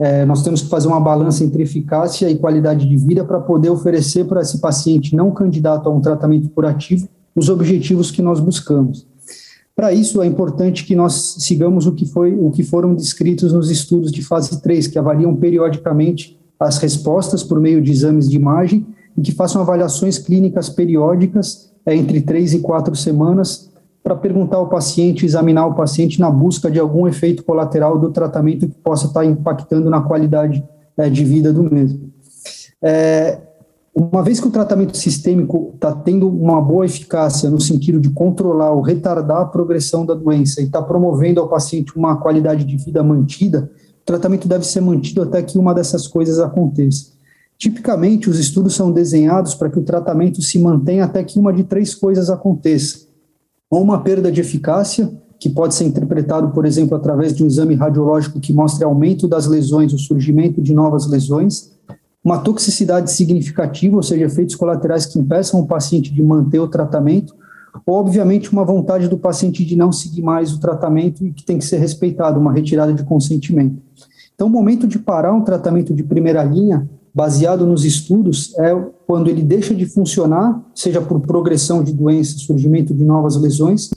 É, 0.00 0.24
nós 0.24 0.42
temos 0.42 0.62
que 0.62 0.68
fazer 0.70 0.88
uma 0.88 0.98
balança 0.98 1.44
entre 1.44 1.62
eficácia 1.62 2.30
e 2.30 2.38
qualidade 2.38 2.88
de 2.88 2.96
vida 2.96 3.22
para 3.22 3.38
poder 3.38 3.68
oferecer 3.68 4.24
para 4.24 4.40
esse 4.40 4.58
paciente 4.58 5.14
não 5.14 5.30
candidato 5.30 5.90
a 5.90 5.92
um 5.92 6.00
tratamento 6.00 6.48
curativo 6.48 7.06
os 7.36 7.50
objetivos 7.50 8.10
que 8.10 8.22
nós 8.22 8.40
buscamos. 8.40 9.06
Para 9.76 9.92
isso, 9.92 10.20
é 10.20 10.26
importante 10.26 10.84
que 10.84 10.96
nós 10.96 11.36
sigamos 11.38 11.86
o 11.86 11.92
que, 11.92 12.06
foi, 12.06 12.34
o 12.34 12.50
que 12.50 12.62
foram 12.62 12.94
descritos 12.94 13.52
nos 13.52 13.70
estudos 13.70 14.10
de 14.10 14.22
fase 14.22 14.60
3, 14.60 14.86
que 14.88 14.98
avaliam 14.98 15.34
periodicamente 15.36 16.38
as 16.58 16.78
respostas 16.78 17.42
por 17.42 17.60
meio 17.60 17.80
de 17.80 17.92
exames 17.92 18.28
de 18.28 18.36
imagem 18.36 18.86
e 19.16 19.22
que 19.22 19.32
façam 19.32 19.62
avaliações 19.62 20.18
clínicas 20.18 20.68
periódicas 20.68 21.70
é, 21.86 21.94
entre 21.94 22.20
três 22.20 22.52
e 22.52 22.58
quatro 22.58 22.94
semanas 22.96 23.69
para 24.02 24.16
perguntar 24.16 24.56
ao 24.56 24.68
paciente, 24.68 25.26
examinar 25.26 25.66
o 25.66 25.74
paciente 25.74 26.18
na 26.18 26.30
busca 26.30 26.70
de 26.70 26.78
algum 26.78 27.06
efeito 27.06 27.44
colateral 27.44 27.98
do 27.98 28.10
tratamento 28.10 28.66
que 28.68 28.74
possa 28.74 29.06
estar 29.06 29.24
impactando 29.24 29.90
na 29.90 30.00
qualidade 30.00 30.64
é, 30.96 31.08
de 31.10 31.24
vida 31.24 31.52
do 31.52 31.62
mesmo. 31.62 32.10
É, 32.82 33.38
uma 33.94 34.22
vez 34.22 34.40
que 34.40 34.46
o 34.46 34.50
tratamento 34.50 34.96
sistêmico 34.96 35.72
está 35.74 35.92
tendo 35.92 36.28
uma 36.28 36.60
boa 36.60 36.86
eficácia 36.86 37.50
no 37.50 37.60
sentido 37.60 38.00
de 38.00 38.08
controlar 38.10 38.70
ou 38.70 38.80
retardar 38.80 39.42
a 39.42 39.46
progressão 39.46 40.06
da 40.06 40.14
doença 40.14 40.60
e 40.60 40.64
está 40.64 40.80
promovendo 40.80 41.40
ao 41.40 41.48
paciente 41.48 41.96
uma 41.96 42.16
qualidade 42.16 42.64
de 42.64 42.76
vida 42.76 43.02
mantida, 43.02 43.70
o 44.02 44.06
tratamento 44.06 44.48
deve 44.48 44.64
ser 44.64 44.80
mantido 44.80 45.22
até 45.22 45.42
que 45.42 45.58
uma 45.58 45.74
dessas 45.74 46.06
coisas 46.06 46.38
aconteça. 46.38 47.10
Tipicamente, 47.58 48.30
os 48.30 48.38
estudos 48.38 48.74
são 48.74 48.90
desenhados 48.90 49.54
para 49.54 49.68
que 49.68 49.78
o 49.78 49.82
tratamento 49.82 50.40
se 50.40 50.58
mantenha 50.58 51.04
até 51.04 51.22
que 51.22 51.38
uma 51.38 51.52
de 51.52 51.64
três 51.64 51.94
coisas 51.94 52.30
aconteça. 52.30 53.09
Ou 53.70 53.82
uma 53.82 54.00
perda 54.00 54.32
de 54.32 54.40
eficácia, 54.40 55.10
que 55.38 55.48
pode 55.48 55.74
ser 55.74 55.84
interpretado, 55.84 56.50
por 56.50 56.66
exemplo, 56.66 56.96
através 56.96 57.34
de 57.34 57.42
um 57.42 57.46
exame 57.46 57.74
radiológico 57.74 58.40
que 58.40 58.52
mostre 58.52 58.84
aumento 58.84 59.28
das 59.28 59.46
lesões, 59.46 59.92
o 59.92 59.98
surgimento 59.98 60.60
de 60.60 60.74
novas 60.74 61.08
lesões, 61.08 61.70
uma 62.22 62.38
toxicidade 62.38 63.10
significativa, 63.10 63.96
ou 63.96 64.02
seja, 64.02 64.26
efeitos 64.26 64.54
colaterais 64.54 65.06
que 65.06 65.18
impeçam 65.18 65.60
o 65.60 65.66
paciente 65.66 66.12
de 66.12 66.22
manter 66.22 66.58
o 66.58 66.68
tratamento, 66.68 67.34
ou, 67.86 67.94
obviamente, 67.94 68.52
uma 68.52 68.64
vontade 68.64 69.08
do 69.08 69.16
paciente 69.16 69.64
de 69.64 69.76
não 69.76 69.92
seguir 69.92 70.20
mais 70.20 70.52
o 70.52 70.60
tratamento 70.60 71.24
e 71.24 71.32
que 71.32 71.44
tem 71.44 71.56
que 71.56 71.64
ser 71.64 71.78
respeitado, 71.78 72.38
uma 72.38 72.52
retirada 72.52 72.92
de 72.92 73.04
consentimento. 73.04 73.80
Então, 74.34 74.48
o 74.48 74.50
momento 74.50 74.86
de 74.86 74.98
parar 74.98 75.32
um 75.32 75.42
tratamento 75.42 75.94
de 75.94 76.02
primeira 76.02 76.42
linha, 76.42 76.88
baseado 77.12 77.66
nos 77.66 77.84
estudos, 77.84 78.56
é 78.58 78.74
quando 79.06 79.28
ele 79.28 79.42
deixa 79.42 79.74
de 79.74 79.86
funcionar, 79.86 80.62
seja 80.74 81.00
por 81.00 81.20
progressão 81.20 81.82
de 81.82 81.92
doença, 81.92 82.38
surgimento 82.38 82.94
de 82.94 83.04
novas 83.04 83.36
lesões, 83.36 83.90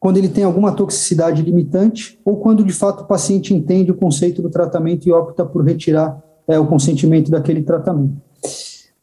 quando 0.00 0.16
ele 0.16 0.28
tem 0.28 0.44
alguma 0.44 0.72
toxicidade 0.72 1.42
limitante, 1.42 2.18
ou 2.24 2.36
quando, 2.36 2.64
de 2.64 2.72
fato, 2.72 3.02
o 3.02 3.06
paciente 3.06 3.52
entende 3.52 3.90
o 3.90 3.96
conceito 3.96 4.40
do 4.40 4.48
tratamento 4.48 5.08
e 5.08 5.12
opta 5.12 5.44
por 5.44 5.64
retirar 5.64 6.22
é, 6.46 6.58
o 6.58 6.66
consentimento 6.66 7.30
daquele 7.30 7.62
tratamento. 7.62 8.16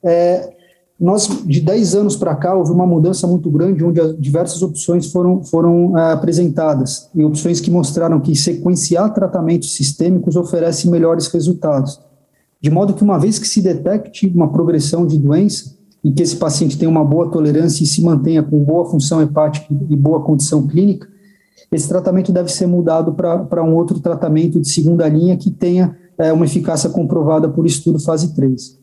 É, 0.02 0.54
nós, 0.98 1.28
de 1.46 1.60
10 1.60 1.96
anos 1.96 2.16
para 2.16 2.34
cá, 2.36 2.56
houve 2.56 2.72
uma 2.72 2.88
mudança 2.88 3.28
muito 3.28 3.52
grande, 3.52 3.84
onde 3.84 4.02
diversas 4.14 4.62
opções 4.62 5.12
foram, 5.12 5.44
foram 5.44 5.98
é, 5.98 6.14
apresentadas, 6.14 7.10
e 7.14 7.24
opções 7.24 7.60
que 7.60 7.70
mostraram 7.70 8.22
que 8.22 8.34
sequenciar 8.34 9.14
tratamentos 9.14 9.76
sistêmicos 9.76 10.38
oferece 10.38 10.90
melhores 10.90 11.28
resultados. 11.28 12.00
De 12.66 12.72
modo 12.72 12.96
que, 12.96 13.04
uma 13.04 13.20
vez 13.20 13.38
que 13.38 13.48
se 13.48 13.62
detecte 13.62 14.26
uma 14.26 14.52
progressão 14.52 15.06
de 15.06 15.20
doença, 15.20 15.76
e 16.04 16.12
que 16.12 16.24
esse 16.24 16.36
paciente 16.36 16.76
tenha 16.76 16.90
uma 16.90 17.06
boa 17.06 17.30
tolerância 17.30 17.84
e 17.84 17.86
se 17.86 18.02
mantenha 18.02 18.42
com 18.42 18.58
boa 18.64 18.90
função 18.90 19.22
hepática 19.22 19.68
e 19.70 19.96
boa 19.96 20.24
condição 20.24 20.66
clínica, 20.66 21.08
esse 21.72 21.88
tratamento 21.88 22.32
deve 22.32 22.52
ser 22.52 22.66
mudado 22.66 23.14
para 23.14 23.64
um 23.64 23.76
outro 23.76 24.00
tratamento 24.00 24.60
de 24.60 24.68
segunda 24.68 25.08
linha 25.08 25.38
que 25.38 25.52
tenha 25.52 25.96
é, 26.18 26.34
uma 26.34 26.46
eficácia 26.46 26.90
comprovada 26.90 27.48
por 27.48 27.68
estudo 27.68 28.00
fase 28.00 28.34
3. 28.34 28.80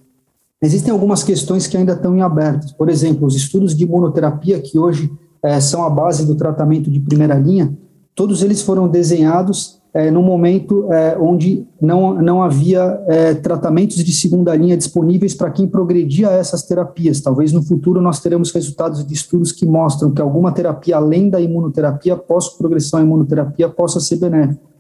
Existem 0.63 0.93
algumas 0.93 1.25
questões 1.25 1.67
que 1.67 1.77
ainda 1.77 1.95
estão 1.95 2.17
em 2.17 2.23
aberto. 2.23 2.77
Por 2.77 2.89
exemplo, 2.89 3.27
os 3.27 3.35
estudos 3.35 3.77
de 3.77 3.83
imunoterapia, 3.83 4.61
que 4.61 4.79
hoje 4.79 5.11
é, 5.43 5.59
são 5.59 5.83
a 5.83 5.91
base 5.91 6.25
do 6.25 6.37
tratamento 6.37 6.89
de 6.89 7.01
primeira 7.01 7.35
linha, 7.35 7.77
todos 8.15 8.45
eles 8.45 8.63
foram 8.63 8.87
desenhados 8.87 9.82
é, 9.95 10.11
no 10.11 10.23
momento 10.23 10.91
é, 10.91 11.19
onde 11.19 11.67
não, 11.81 12.15
não 12.15 12.43
havia 12.43 12.99
é, 13.07 13.35
tratamentos 13.35 14.03
de 14.03 14.13
segunda 14.13 14.55
linha 14.57 14.77
disponíveis 14.77 15.35
para 15.35 15.51
quem 15.51 15.67
progredia 15.67 16.31
a 16.31 16.33
essas 16.33 16.63
terapias. 16.63 17.21
Talvez 17.21 17.53
no 17.53 17.63
futuro 17.63 18.01
nós 18.01 18.21
teremos 18.21 18.53
resultados 18.53 19.07
de 19.07 19.13
estudos 19.13 19.53
que 19.53 19.67
mostram 19.67 20.11
que 20.11 20.23
alguma 20.23 20.51
terapia 20.51 20.97
além 20.97 21.29
da 21.29 21.41
imunoterapia, 21.41 22.17
pós-progressão 22.17 23.01
à 23.01 23.03
imunoterapia, 23.03 23.69
possa 23.69 24.01
ser 24.01 24.17
benéfica. 24.17 24.73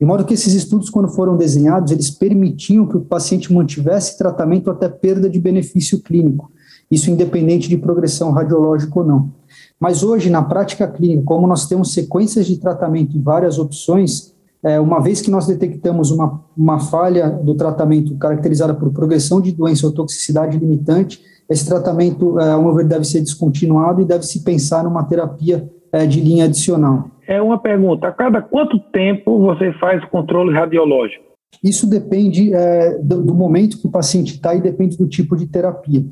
De 0.00 0.06
modo 0.06 0.24
que 0.24 0.34
esses 0.34 0.54
estudos, 0.54 0.90
quando 0.90 1.08
foram 1.08 1.36
desenhados, 1.36 1.90
eles 1.90 2.10
permitiam 2.10 2.86
que 2.86 2.96
o 2.96 3.00
paciente 3.00 3.52
mantivesse 3.52 4.16
tratamento 4.16 4.70
até 4.70 4.88
perda 4.88 5.28
de 5.28 5.40
benefício 5.40 6.00
clínico, 6.00 6.50
isso 6.90 7.10
independente 7.10 7.68
de 7.68 7.76
progressão 7.76 8.30
radiológica 8.30 8.98
ou 8.98 9.04
não. 9.04 9.32
Mas 9.78 10.02
hoje, 10.02 10.30
na 10.30 10.42
prática 10.42 10.86
clínica, 10.86 11.22
como 11.24 11.46
nós 11.46 11.66
temos 11.66 11.92
sequências 11.92 12.46
de 12.46 12.58
tratamento 12.58 13.16
e 13.16 13.20
várias 13.20 13.58
opções, 13.58 14.34
é, 14.64 14.80
uma 14.80 15.00
vez 15.00 15.20
que 15.20 15.30
nós 15.30 15.46
detectamos 15.46 16.10
uma, 16.10 16.42
uma 16.56 16.80
falha 16.80 17.30
do 17.30 17.54
tratamento 17.54 18.16
caracterizada 18.18 18.74
por 18.74 18.92
progressão 18.92 19.40
de 19.40 19.52
doença 19.52 19.86
ou 19.86 19.92
toxicidade 19.92 20.58
limitante, 20.58 21.20
esse 21.48 21.66
tratamento, 21.66 22.38
é, 22.38 22.74
ver, 22.74 22.84
deve 22.84 23.04
ser 23.04 23.20
descontinuado 23.20 24.02
e 24.02 24.04
deve 24.04 24.24
se 24.24 24.44
pensar 24.44 24.84
numa 24.84 25.04
terapia 25.04 25.68
é, 25.92 26.04
de 26.06 26.20
linha 26.20 26.44
adicional. 26.44 27.10
É 27.26 27.40
uma 27.40 27.58
pergunta: 27.58 28.08
a 28.08 28.12
cada 28.12 28.42
quanto 28.42 28.78
tempo 28.92 29.38
você 29.38 29.72
faz 29.74 30.02
o 30.02 30.08
controle 30.08 30.52
radiológico? 30.52 31.24
Isso 31.62 31.88
depende 31.88 32.52
é, 32.52 32.98
do, 32.98 33.22
do, 33.22 33.34
momento 33.34 33.78
que 33.78 33.86
o 33.86 33.90
paciente 33.90 34.34
está 34.34 34.54
e 34.54 34.60
depende 34.60 34.98
do 34.98 35.08
tipo 35.08 35.36
de 35.36 35.46
terapia. 35.46 36.04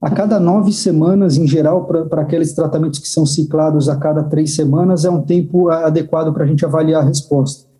A 0.00 0.10
cada 0.10 0.38
nove 0.38 0.70
semanas, 0.70 1.36
em 1.36 1.46
geral, 1.46 1.86
para 1.86 2.22
aqueles 2.22 2.54
tratamentos 2.54 2.98
que 2.98 3.08
são 3.08 3.26
ciclados 3.26 3.88
a 3.88 3.96
cada 3.98 4.22
três 4.22 4.54
semanas, 4.54 5.04
é 5.04 5.10
um 5.10 5.22
tempo 5.22 5.70
é, 5.72 5.84
adequado 5.84 6.32
para 6.32 6.44
a 6.44 6.46
gente 6.46 6.64
avaliar 6.64 7.02
a 7.02 7.06
resposta. 7.06 7.73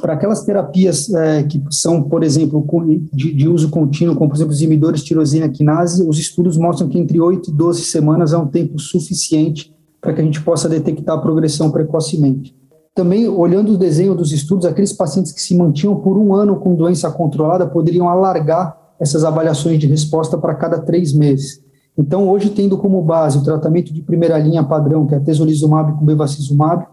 Para 0.00 0.14
aquelas 0.14 0.44
terapias 0.44 1.12
é, 1.12 1.42
que 1.42 1.62
são, 1.70 2.02
por 2.02 2.22
exemplo, 2.22 2.64
de, 3.12 3.32
de, 3.34 3.48
uso 3.48 3.70
contínuo, 3.70 4.14
como 4.14 4.30
por 4.30 4.36
exemplo 4.36 4.52
os 4.52 4.60
inibidores 4.60 5.02
tirosina 5.02 5.48
quinase, 5.48 6.06
os 6.06 6.18
estudos 6.18 6.56
mostram 6.56 6.88
que 6.88 6.98
entre 6.98 7.20
8 7.20 7.50
e 7.50 7.52
12 7.52 7.82
semanas 7.82 8.32
é 8.32 8.38
um 8.38 8.46
tempo 8.46 8.78
suficiente 8.78 9.74
para 10.00 10.12
que 10.12 10.20
a 10.20 10.24
gente 10.24 10.40
possa 10.42 10.68
detectar 10.68 11.16
a 11.16 11.20
progressão 11.20 11.70
precocemente. 11.70 12.54
Também, 12.94 13.28
olhando 13.28 13.72
o 13.72 13.76
desenho 13.76 14.14
dos 14.14 14.32
estudos, 14.32 14.64
aqueles 14.64 14.92
pacientes 14.92 15.32
que 15.32 15.42
se 15.42 15.54
mantinham 15.54 15.96
por 15.96 16.16
um 16.16 16.34
ano 16.34 16.56
com 16.56 16.74
doença 16.74 17.10
controlada 17.10 17.66
poderiam 17.66 18.08
alargar 18.08 18.76
essas 18.98 19.24
avaliações 19.24 19.78
de 19.78 19.86
resposta 19.86 20.38
para 20.38 20.54
cada 20.54 20.78
três 20.78 21.12
meses. 21.12 21.60
Então, 21.98 22.28
hoje, 22.28 22.50
tendo 22.50 22.76
como 22.78 23.02
base 23.02 23.38
o 23.38 23.44
tratamento 23.44 23.92
de 23.92 24.02
primeira 24.02 24.38
linha 24.38 24.62
padrão, 24.62 25.06
que 25.06 25.14
é 25.14 25.18
a 25.18 25.20
tesolizumab 25.20 25.92
com 25.98 26.04
bevacizumab, 26.04 26.86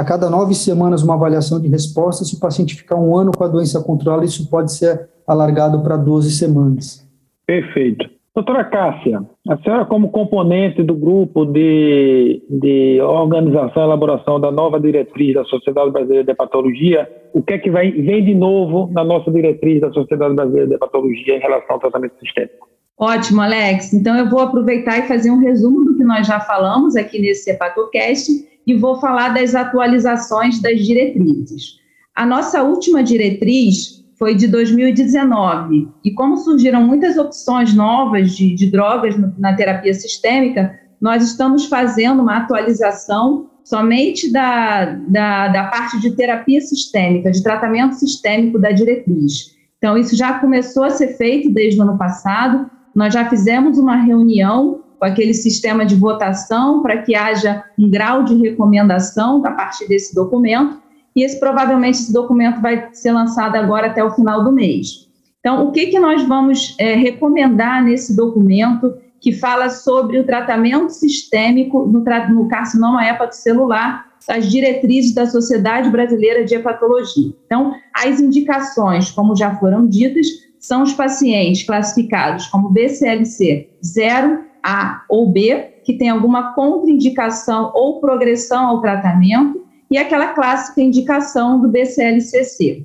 a 0.00 0.04
cada 0.04 0.30
nove 0.30 0.54
semanas 0.54 1.02
uma 1.02 1.12
avaliação 1.12 1.60
de 1.60 1.68
resposta, 1.68 2.24
se 2.24 2.34
o 2.34 2.40
paciente 2.40 2.74
ficar 2.74 2.96
um 2.96 3.14
ano 3.14 3.32
com 3.36 3.44
a 3.44 3.48
doença 3.48 3.84
controlada, 3.84 4.24
isso 4.24 4.48
pode 4.48 4.72
ser 4.72 5.10
alargado 5.26 5.82
para 5.82 5.94
12 5.94 6.30
semanas. 6.30 7.06
Perfeito. 7.46 8.08
Doutora 8.34 8.64
Cássia, 8.64 9.20
a 9.46 9.58
senhora, 9.58 9.84
como 9.84 10.10
componente 10.10 10.82
do 10.82 10.94
grupo 10.94 11.44
de, 11.44 12.42
de 12.48 12.98
organização 13.02 13.82
e 13.82 13.86
elaboração 13.86 14.40
da 14.40 14.50
nova 14.50 14.80
diretriz 14.80 15.34
da 15.34 15.44
Sociedade 15.44 15.90
Brasileira 15.90 16.24
de 16.24 16.30
Hepatologia, 16.30 17.06
o 17.34 17.42
que 17.42 17.52
é 17.52 17.58
que 17.58 17.70
vai, 17.70 17.90
vem 17.90 18.24
de 18.24 18.34
novo 18.34 18.88
na 18.92 19.04
nossa 19.04 19.30
diretriz 19.30 19.82
da 19.82 19.92
Sociedade 19.92 20.34
Brasileira 20.34 20.68
de 20.68 20.74
Hepatologia 20.76 21.36
em 21.36 21.40
relação 21.40 21.74
ao 21.74 21.78
tratamento 21.78 22.14
sistêmico? 22.20 22.69
Ótimo, 23.00 23.40
Alex. 23.40 23.94
Então, 23.94 24.14
eu 24.14 24.28
vou 24.28 24.40
aproveitar 24.40 24.98
e 24.98 25.08
fazer 25.08 25.30
um 25.30 25.38
resumo 25.38 25.86
do 25.86 25.96
que 25.96 26.04
nós 26.04 26.26
já 26.26 26.38
falamos 26.38 26.96
aqui 26.96 27.18
nesse 27.18 27.50
Hepatocast 27.50 28.30
e 28.66 28.74
vou 28.74 29.00
falar 29.00 29.30
das 29.30 29.54
atualizações 29.54 30.60
das 30.60 30.84
diretrizes. 30.84 31.78
A 32.14 32.26
nossa 32.26 32.62
última 32.62 33.02
diretriz 33.02 34.04
foi 34.18 34.34
de 34.34 34.46
2019. 34.46 35.88
E 36.04 36.10
como 36.10 36.36
surgiram 36.36 36.86
muitas 36.86 37.16
opções 37.16 37.74
novas 37.74 38.36
de, 38.36 38.54
de 38.54 38.70
drogas 38.70 39.14
na 39.38 39.56
terapia 39.56 39.94
sistêmica, 39.94 40.78
nós 41.00 41.24
estamos 41.24 41.64
fazendo 41.64 42.20
uma 42.20 42.36
atualização 42.36 43.48
somente 43.64 44.30
da, 44.30 44.84
da, 45.08 45.48
da, 45.48 45.64
parte 45.64 45.98
de 46.00 46.14
terapia 46.14 46.60
sistêmica, 46.60 47.30
de 47.30 47.42
tratamento 47.42 47.94
sistêmico 47.94 48.58
da 48.58 48.72
diretriz. 48.72 49.56
Então, 49.78 49.96
isso 49.96 50.14
já 50.14 50.38
começou 50.38 50.84
a 50.84 50.90
ser 50.90 51.16
feito 51.16 51.50
desde 51.50 51.80
o 51.80 51.82
ano 51.82 51.96
passado. 51.96 52.70
Nós 52.94 53.14
já 53.14 53.28
fizemos 53.28 53.78
uma 53.78 53.96
reunião 53.96 54.80
com 54.98 55.04
aquele 55.04 55.32
sistema 55.32 55.86
de 55.86 55.94
votação 55.94 56.82
para 56.82 56.98
que 56.98 57.14
haja 57.14 57.64
um 57.78 57.88
grau 57.88 58.22
de 58.22 58.34
recomendação 58.36 59.44
a 59.46 59.52
partir 59.52 59.88
desse 59.88 60.14
documento 60.14 60.78
e 61.16 61.22
esse, 61.22 61.40
provavelmente 61.40 61.98
esse 61.98 62.12
documento 62.12 62.60
vai 62.60 62.88
ser 62.92 63.12
lançado 63.12 63.56
agora 63.56 63.88
até 63.88 64.04
o 64.04 64.10
final 64.10 64.44
do 64.44 64.52
mês. 64.52 65.08
Então, 65.40 65.66
o 65.66 65.72
que, 65.72 65.86
que 65.86 65.98
nós 65.98 66.22
vamos 66.24 66.76
é, 66.78 66.94
recomendar 66.94 67.82
nesse 67.82 68.14
documento 68.14 68.94
que 69.20 69.32
fala 69.32 69.70
sobre 69.70 70.18
o 70.18 70.24
tratamento 70.24 70.90
sistêmico 70.90 71.86
no, 71.86 72.04
no 72.30 72.48
carcinoma 72.48 73.06
hepatocelular 73.06 74.06
as 74.28 74.50
diretrizes 74.50 75.14
da 75.14 75.26
Sociedade 75.26 75.90
Brasileira 75.90 76.44
de 76.44 76.54
Hepatologia. 76.54 77.32
Então, 77.46 77.74
as 77.94 78.20
indicações, 78.20 79.10
como 79.10 79.34
já 79.34 79.56
foram 79.56 79.86
ditas, 79.86 80.26
são 80.60 80.82
os 80.82 80.92
pacientes 80.92 81.64
classificados 81.64 82.46
como 82.46 82.68
BCLC 82.68 83.70
0, 83.82 84.44
A 84.62 85.02
ou 85.08 85.32
B, 85.32 85.80
que 85.82 85.94
tem 85.94 86.10
alguma 86.10 86.52
contraindicação 86.52 87.72
ou 87.74 87.98
progressão 87.98 88.66
ao 88.66 88.80
tratamento, 88.80 89.64
e 89.90 89.98
aquela 89.98 90.28
clássica 90.28 90.80
indicação 90.80 91.60
do 91.60 91.68
BCLCC. 91.68 92.84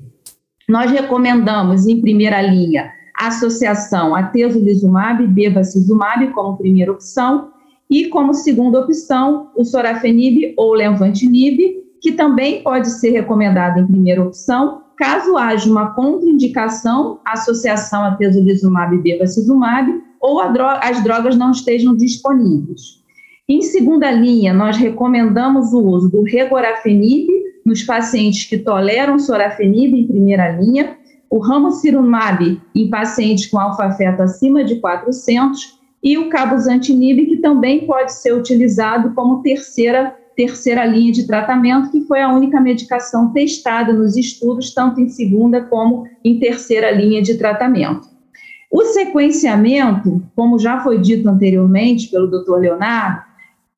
Nós 0.68 0.90
recomendamos, 0.90 1.86
em 1.86 2.02
primeira 2.02 2.42
linha, 2.42 2.92
a 3.16 3.28
associação 3.28 4.16
atezolizumab 4.16 5.24
e 5.24 5.28
bevacizumab 5.28 6.28
como 6.34 6.58
primeira 6.58 6.92
opção, 6.92 7.52
e 7.90 8.08
como 8.08 8.34
segunda 8.34 8.80
opção, 8.80 9.52
o 9.56 9.64
sorafenib 9.64 10.56
ou 10.58 10.74
lenvatinib, 10.74 11.84
que 12.02 12.14
também 12.14 12.64
pode 12.64 12.90
ser 12.90 13.12
recomendado 13.12 13.80
em 13.80 13.86
primeira 13.86 14.24
opção, 14.24 14.82
caso 14.98 15.38
haja 15.38 15.70
uma 15.70 15.94
contraindicação, 15.94 17.20
associação 17.26 18.04
atezolizumab 18.06 18.96
e 18.96 19.02
bevacizumab, 19.02 20.02
ou 20.20 20.40
as 20.40 21.04
drogas 21.04 21.36
não 21.36 21.52
estejam 21.52 21.96
disponíveis. 21.96 23.04
Em 23.48 23.62
segunda 23.62 24.12
linha, 24.12 24.54
nós 24.54 24.76
recomendamos 24.76 25.72
o 25.72 25.80
uso 25.80 26.10
do 26.10 26.24
regorafenib 26.24 27.28
nos 27.64 27.84
pacientes 27.84 28.46
que 28.46 28.58
toleram 28.58 29.20
sorafenib 29.20 29.94
em 29.94 30.08
primeira 30.08 30.52
linha, 30.52 30.98
o 31.30 31.40
ramucirumab 31.40 32.62
em 32.74 32.90
pacientes 32.90 33.48
com 33.48 33.60
alfa-feto 33.60 34.22
acima 34.22 34.64
de 34.64 34.76
400 34.76 35.80
e 36.02 36.18
o 36.18 36.30
cabozantinib, 36.30 37.26
que 37.26 37.38
também 37.38 37.86
pode 37.86 38.14
ser 38.14 38.34
utilizado 38.34 39.14
como 39.14 39.42
terceira, 39.42 40.16
terceira 40.36 40.86
linha 40.86 41.12
de 41.12 41.26
tratamento, 41.26 41.92
que 41.92 42.02
foi 42.02 42.22
a 42.22 42.32
única 42.32 42.60
medicação 42.60 43.32
testada 43.32 43.94
nos 43.94 44.18
estudos, 44.18 44.74
tanto 44.74 45.00
em 45.00 45.10
segunda 45.10 45.64
como 45.64 46.06
em 46.24 46.40
terceira 46.40 46.92
linha 46.92 47.22
de 47.22 47.38
tratamento. 47.38 48.08
O 48.72 48.84
sequenciamento, 48.86 50.22
como 50.36 50.60
já 50.60 50.82
foi 50.82 51.00
dito 51.00 51.30
anteriormente 51.30 52.10
pelo 52.10 52.28
Dr. 52.28 52.58
Leonardo, 52.58 53.24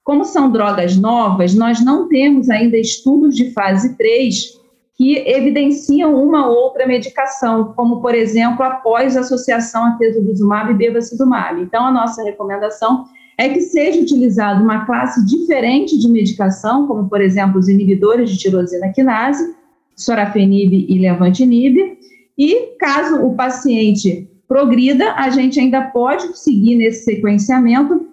como 0.03 0.23
são 0.23 0.49
drogas 0.49 0.95
novas, 0.95 1.53
nós 1.53 1.83
não 1.83 2.07
temos 2.07 2.49
ainda 2.49 2.77
estudos 2.77 3.35
de 3.35 3.51
fase 3.51 3.95
3 3.97 4.57
que 4.95 5.17
evidenciam 5.17 6.15
uma 6.15 6.47
outra 6.47 6.87
medicação, 6.87 7.73
como, 7.75 8.01
por 8.01 8.15
exemplo, 8.15 8.63
após 8.63 9.15
associação 9.15 9.85
a 9.85 9.91
tesolizumab 9.91 10.71
e 10.71 10.75
bevacizumab. 10.75 11.61
Então, 11.61 11.85
a 11.85 11.91
nossa 11.91 12.23
recomendação 12.23 13.05
é 13.37 13.49
que 13.49 13.61
seja 13.61 14.01
utilizada 14.01 14.61
uma 14.61 14.85
classe 14.85 15.23
diferente 15.25 15.97
de 15.97 16.09
medicação, 16.09 16.87
como, 16.87 17.07
por 17.07 17.21
exemplo, 17.21 17.59
os 17.59 17.69
inibidores 17.69 18.31
de 18.31 18.37
tirosina 18.37 18.91
quinase, 18.91 19.55
sorafenib 19.95 20.73
e 20.89 20.97
levantinib, 20.97 21.97
e 22.37 22.75
caso 22.79 23.23
o 23.23 23.35
paciente 23.35 24.27
progrida, 24.47 25.13
a 25.13 25.29
gente 25.29 25.59
ainda 25.59 25.81
pode 25.81 26.37
seguir 26.37 26.75
nesse 26.75 27.03
sequenciamento 27.03 28.07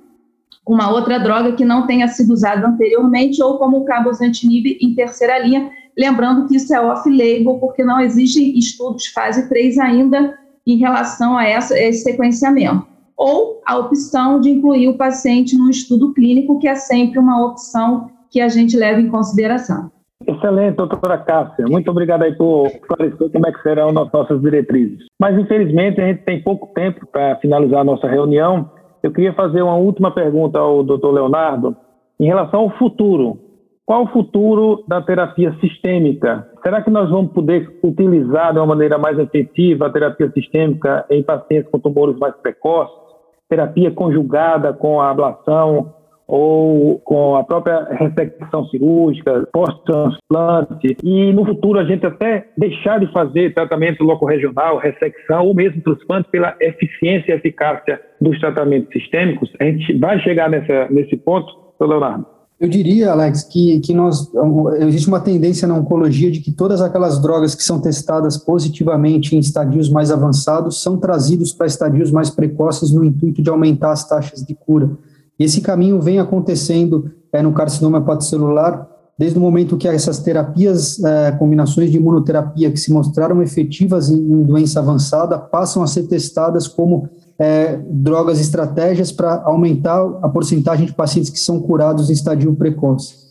uma 0.66 0.90
outra 0.90 1.18
droga 1.18 1.52
que 1.52 1.64
não 1.64 1.86
tenha 1.86 2.08
sido 2.08 2.32
usada 2.32 2.66
anteriormente, 2.66 3.42
ou 3.42 3.58
como 3.58 3.78
o 3.78 3.84
cabozantinib 3.84 4.78
em 4.80 4.94
terceira 4.94 5.38
linha, 5.38 5.70
lembrando 5.96 6.48
que 6.48 6.56
isso 6.56 6.74
é 6.74 6.80
off-label, 6.80 7.58
porque 7.58 7.84
não 7.84 8.00
existem 8.00 8.58
estudos 8.58 9.06
fase 9.06 9.48
3 9.48 9.78
ainda 9.78 10.38
em 10.66 10.78
relação 10.78 11.36
a, 11.36 11.44
essa, 11.44 11.74
a 11.74 11.80
esse 11.80 12.02
sequenciamento. 12.02 12.93
Ou 13.16 13.60
a 13.66 13.78
opção 13.78 14.40
de 14.40 14.50
incluir 14.50 14.88
o 14.88 14.96
paciente 14.96 15.56
num 15.56 15.70
estudo 15.70 16.12
clínico, 16.12 16.58
que 16.58 16.68
é 16.68 16.74
sempre 16.74 17.18
uma 17.18 17.46
opção 17.46 18.10
que 18.30 18.40
a 18.40 18.48
gente 18.48 18.76
leva 18.76 19.00
em 19.00 19.08
consideração. 19.08 19.90
Excelente, 20.26 20.76
doutora 20.76 21.18
Cássia. 21.18 21.66
Muito 21.68 21.90
obrigado 21.90 22.22
aí 22.22 22.34
por 22.34 22.66
esclarecer 22.66 23.30
como 23.30 23.46
é 23.46 23.52
que 23.52 23.62
serão 23.62 23.88
as 23.88 24.12
nossas 24.12 24.40
diretrizes. 24.40 24.98
Mas, 25.20 25.38
infelizmente, 25.38 26.00
a 26.00 26.06
gente 26.06 26.24
tem 26.24 26.42
pouco 26.42 26.72
tempo 26.74 27.06
para 27.06 27.36
finalizar 27.36 27.80
a 27.80 27.84
nossa 27.84 28.08
reunião 28.08 28.70
eu 29.04 29.12
queria 29.12 29.34
fazer 29.34 29.60
uma 29.60 29.76
última 29.76 30.10
pergunta 30.10 30.58
ao 30.58 30.82
Dr. 30.82 31.10
Leonardo 31.10 31.76
em 32.18 32.24
relação 32.24 32.60
ao 32.60 32.70
futuro. 32.78 33.38
Qual 33.84 34.04
o 34.04 34.08
futuro 34.08 34.82
da 34.88 35.02
terapia 35.02 35.54
sistêmica? 35.60 36.48
Será 36.62 36.80
que 36.80 36.88
nós 36.88 37.10
vamos 37.10 37.32
poder 37.32 37.70
utilizar 37.84 38.54
de 38.54 38.58
uma 38.60 38.68
maneira 38.68 38.96
mais 38.96 39.18
efetiva 39.18 39.86
a 39.86 39.90
terapia 39.90 40.30
sistêmica 40.30 41.04
em 41.10 41.22
pacientes 41.22 41.70
com 41.70 41.78
tumores 41.78 42.18
mais 42.18 42.34
precoces? 42.36 42.96
Terapia 43.54 43.90
conjugada 43.92 44.72
com 44.72 45.00
a 45.00 45.10
ablação 45.10 45.94
ou 46.26 46.98
com 47.00 47.36
a 47.36 47.44
própria 47.44 47.84
ressecção 47.84 48.64
cirúrgica, 48.66 49.46
pós-transplante, 49.52 50.96
e 51.04 51.32
no 51.32 51.44
futuro 51.44 51.78
a 51.78 51.84
gente 51.84 52.04
até 52.04 52.48
deixar 52.58 52.98
de 52.98 53.12
fazer 53.12 53.54
tratamento 53.54 54.02
locorregional, 54.02 54.78
ressecção 54.78 55.46
ou 55.46 55.54
mesmo 55.54 55.80
transplante 55.82 56.28
pela 56.30 56.56
eficiência 56.60 57.32
e 57.32 57.36
eficácia 57.36 58.00
dos 58.20 58.40
tratamentos 58.40 58.92
sistêmicos, 58.92 59.52
a 59.60 59.64
gente 59.64 59.96
vai 59.98 60.18
chegar 60.20 60.50
nessa, 60.50 60.88
nesse 60.90 61.16
ponto, 61.16 61.46
Leonardo? 61.80 62.33
Eu 62.58 62.68
diria, 62.68 63.10
Alex, 63.10 63.42
que, 63.42 63.80
que 63.80 63.92
nós, 63.92 64.30
existe 64.78 65.08
uma 65.08 65.20
tendência 65.20 65.66
na 65.66 65.74
oncologia 65.74 66.30
de 66.30 66.40
que 66.40 66.52
todas 66.52 66.80
aquelas 66.80 67.20
drogas 67.20 67.54
que 67.54 67.64
são 67.64 67.80
testadas 67.80 68.36
positivamente 68.36 69.34
em 69.34 69.40
estadios 69.40 69.90
mais 69.90 70.10
avançados 70.10 70.80
são 70.80 70.96
trazidos 70.96 71.52
para 71.52 71.66
estadios 71.66 72.12
mais 72.12 72.30
precoces 72.30 72.92
no 72.92 73.04
intuito 73.04 73.42
de 73.42 73.50
aumentar 73.50 73.90
as 73.90 74.08
taxas 74.08 74.44
de 74.44 74.54
cura. 74.54 74.96
E 75.38 75.44
esse 75.44 75.60
caminho 75.60 76.00
vem 76.00 76.20
acontecendo 76.20 77.10
é, 77.32 77.42
no 77.42 77.52
carcinoma 77.52 77.98
hepatocelular 77.98 78.88
desde 79.18 79.38
o 79.38 79.40
momento 79.40 79.76
que 79.76 79.86
essas 79.86 80.18
terapias, 80.20 81.02
é, 81.02 81.32
combinações 81.32 81.90
de 81.90 81.98
imunoterapia 81.98 82.70
que 82.70 82.76
se 82.76 82.92
mostraram 82.92 83.42
efetivas 83.42 84.10
em, 84.10 84.16
em 84.16 84.42
doença 84.42 84.80
avançada, 84.80 85.38
passam 85.38 85.82
a 85.82 85.86
ser 85.86 86.04
testadas 86.04 86.66
como 86.66 87.08
é, 87.38 87.78
drogas 87.90 88.40
estratégias 88.40 89.10
para 89.10 89.42
aumentar 89.44 90.00
a 90.22 90.28
porcentagem 90.28 90.86
de 90.86 90.92
pacientes 90.92 91.30
que 91.30 91.38
são 91.38 91.60
curados 91.60 92.10
em 92.10 92.12
estadio 92.12 92.54
precoce. 92.54 93.24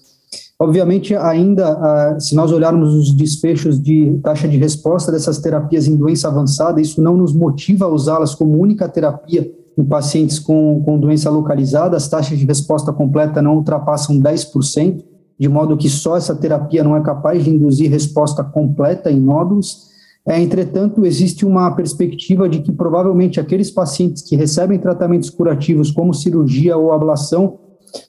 Obviamente, 0.60 1.16
ainda, 1.16 2.18
se 2.20 2.36
nós 2.36 2.52
olharmos 2.52 2.94
os 2.94 3.14
desfechos 3.14 3.82
de 3.82 4.18
taxa 4.24 4.48
de 4.48 4.58
resposta 4.58 5.12
dessas 5.12 5.40
terapias 5.40 5.88
em 5.88 5.96
doença 5.96 6.28
avançada, 6.28 6.80
isso 6.80 7.02
não 7.02 7.18
nos 7.18 7.34
motiva 7.34 7.86
a 7.86 7.90
usá-las 7.90 8.34
como 8.34 8.58
única 8.58 8.88
terapia 8.88 9.52
em 9.78 9.84
pacientes 9.84 10.40
com, 10.40 10.82
com 10.86 11.00
doença 11.00 11.30
localizada, 11.30 11.98
as 11.98 12.08
taxas 12.08 12.38
de 12.38 12.46
resposta 12.46 12.94
completa 12.94 13.42
não 13.42 13.58
ultrapassam 13.58 14.20
10%, 14.20 15.04
de 15.40 15.50
modo 15.50 15.76
que 15.76 15.90
só 15.90 16.16
essa 16.16 16.36
terapia 16.36 16.84
não 16.84 16.96
é 16.96 17.02
capaz 17.02 17.44
de 17.44 17.50
induzir 17.50 17.90
resposta 17.90 18.44
completa 18.44 19.12
em 19.12 19.20
nódulos. 19.20 19.92
É, 20.26 20.42
entretanto, 20.42 21.06
existe 21.06 21.46
uma 21.46 21.70
perspectiva 21.76 22.48
de 22.48 22.62
que 22.62 22.72
provavelmente 22.72 23.40
aqueles 23.40 23.70
pacientes 23.70 24.24
que 24.24 24.36
recebem 24.36 24.80
tratamentos 24.80 25.30
curativos, 25.30 25.92
como 25.92 26.14
cirurgia 26.14 26.78
ou 26.78 26.94
ablação, 26.94 27.60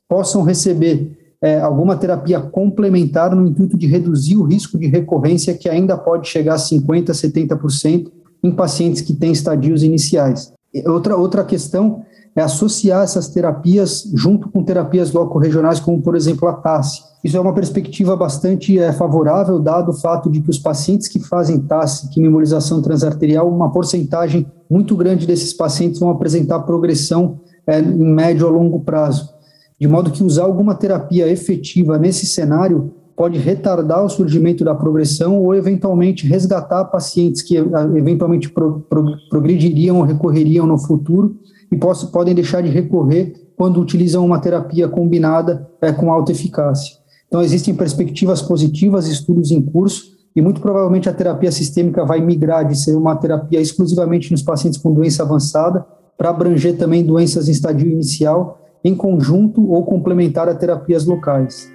possam 0.09 0.43
receber 0.43 1.19
é, 1.43 1.61
alguma 1.61 1.97
terapia 1.97 2.41
complementar 2.41 3.35
no 3.35 3.47
intuito 3.47 3.77
de 3.77 3.87
reduzir 3.87 4.37
o 4.37 4.45
risco 4.45 4.79
de 4.79 4.87
recorrência, 4.87 5.55
que 5.55 5.69
ainda 5.69 5.97
pode 5.97 6.29
chegar 6.29 6.55
a 6.55 6.59
50%, 6.59 7.07
70% 7.11 8.11
em 8.45 8.51
pacientes 8.53 9.03
que 9.03 9.13
têm 9.13 9.33
estadios 9.33 9.83
iniciais. 9.83 10.53
Outra, 10.87 11.17
outra 11.17 11.45
questão 11.45 12.05
é 12.37 12.43
associar 12.43 13.05
essas 13.05 13.29
terapias 13.29 14.11
junto 14.13 14.49
com 14.49 14.63
terapias 14.63 15.13
loco-regionais, 15.13 15.79
como, 15.79 16.03
por 16.03 16.17
exemplo, 16.17 16.49
a 16.49 16.53
TASSE. 16.53 17.03
Isso 17.23 17.37
é 17.37 17.41
uma 17.41 17.55
perspectiva 17.55 18.17
bastante 18.17 18.79
é, 18.79 18.93
favorável, 18.93 19.59
dado 19.59 19.91
o 19.91 19.95
fato 19.95 20.31
de 20.31 20.41
que 20.41 20.51
os 20.51 20.59
pacientes 20.59 21.09
que 21.09 21.21
fazem 21.21 21.61
TASSE, 21.61 22.11
quimimolização 22.11 22.83
transarterial, 22.83 23.49
uma 23.49 23.71
porcentagem 23.71 24.47
muito 24.69 24.97
grande 24.97 25.27
desses 25.27 25.53
pacientes 25.53 26.01
vão 26.01 26.11
apresentar 26.11 26.61
progressão 26.61 27.41
é, 27.67 27.79
em 27.79 28.13
médio 28.13 28.47
a 28.47 28.51
longo 28.51 28.81
prazo. 28.81 29.33
De 29.81 29.89
modo 29.89 30.11
que 30.11 30.23
usar 30.23 30.45
alguma 30.45 30.75
terapia 30.75 31.29
efetiva 31.29 31.99
nesse 31.99 32.27
cenário 32.27 32.93
pode 33.17 33.39
retardar 33.39 34.05
o 34.05 34.09
surgimento 34.09 34.65
da 34.65 34.75
progressão 34.75 35.41
ou 35.41 35.55
eventualmente 35.55 36.27
resgatar 36.27 36.85
pacientes 36.87 37.43
que 37.43 37.57
ah, 37.57 37.89
eventualmente 37.95 38.51
pro, 38.51 38.81
pro, 38.81 39.17
progrediriam 39.31 39.99
ou 39.99 40.03
recorreriam 40.03 40.67
no 40.67 40.79
futuro 40.79 41.37
e 41.71 41.77
posso, 41.77 42.11
podem 42.11 42.35
deixar 42.35 42.63
de 42.63 42.69
recorrer 42.69 43.35
quando 43.57 43.81
utilizam 43.81 44.25
uma 44.25 44.41
terapia 44.41 44.89
combinada 44.89 45.69
é, 45.81 45.93
com 45.93 46.11
alta 46.11 46.33
eficácia. 46.33 46.97
Então, 47.29 47.43
existem 47.43 47.75
perspectivas 47.75 48.43
positivas, 48.43 49.09
estudos 49.09 49.51
em 49.51 49.61
curso, 49.61 50.15
e 50.37 50.43
muito 50.43 50.61
provavelmente 50.61 51.09
a 51.09 51.13
terapia 51.13 51.53
sistêmica 51.53 52.05
vai 52.05 52.21
migrar 52.21 52.67
de 52.67 52.77
ser 52.77 52.97
uma 52.97 53.15
terapia 53.17 53.61
exclusivamente 53.61 54.31
nos 54.33 54.43
pacientes 54.43 54.81
com 54.81 54.93
doença 54.93 55.23
avançada 55.23 55.87
para 56.19 56.31
abranger 56.31 56.77
também 56.77 57.05
doenças 57.05 57.49
em 57.49 57.53
estadio 57.53 57.89
inicial, 57.89 58.61
em 58.85 58.95
conjunto 58.95 59.69
ou 59.71 59.85
complementar 59.85 60.49
a 60.49 60.55
terapias 60.55 61.07
locais. 61.07 61.73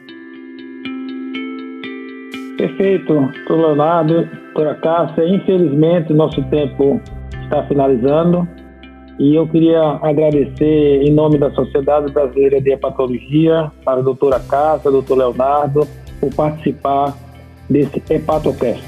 Perfeito, 2.58 3.14
doutor 3.14 3.58
Leonardo, 3.58 4.28
doutora 4.54 4.76
Cássia. 4.76 5.28
Infelizmente, 5.28 6.14
nosso 6.14 6.44
tempo 6.50 7.00
está 7.44 7.66
finalizando 7.68 8.48
e 9.20 9.36
eu 9.36 9.46
queria 9.46 10.00
agradecer, 10.02 11.04
em 11.04 11.12
nome 11.12 11.38
da 11.38 11.52
Sociedade 11.52 12.10
Brasileira 12.12 12.60
de 12.62 12.72
Hepatologia, 12.72 13.70
para 13.84 14.00
a 14.00 14.04
doutora 14.04 14.40
Cássia, 14.40 14.90
doutor 14.90 15.18
Leonardo, 15.18 15.86
por 16.22 16.34
participar 16.34 17.14
desse 17.70 18.02
Hepatocast. 18.10 18.82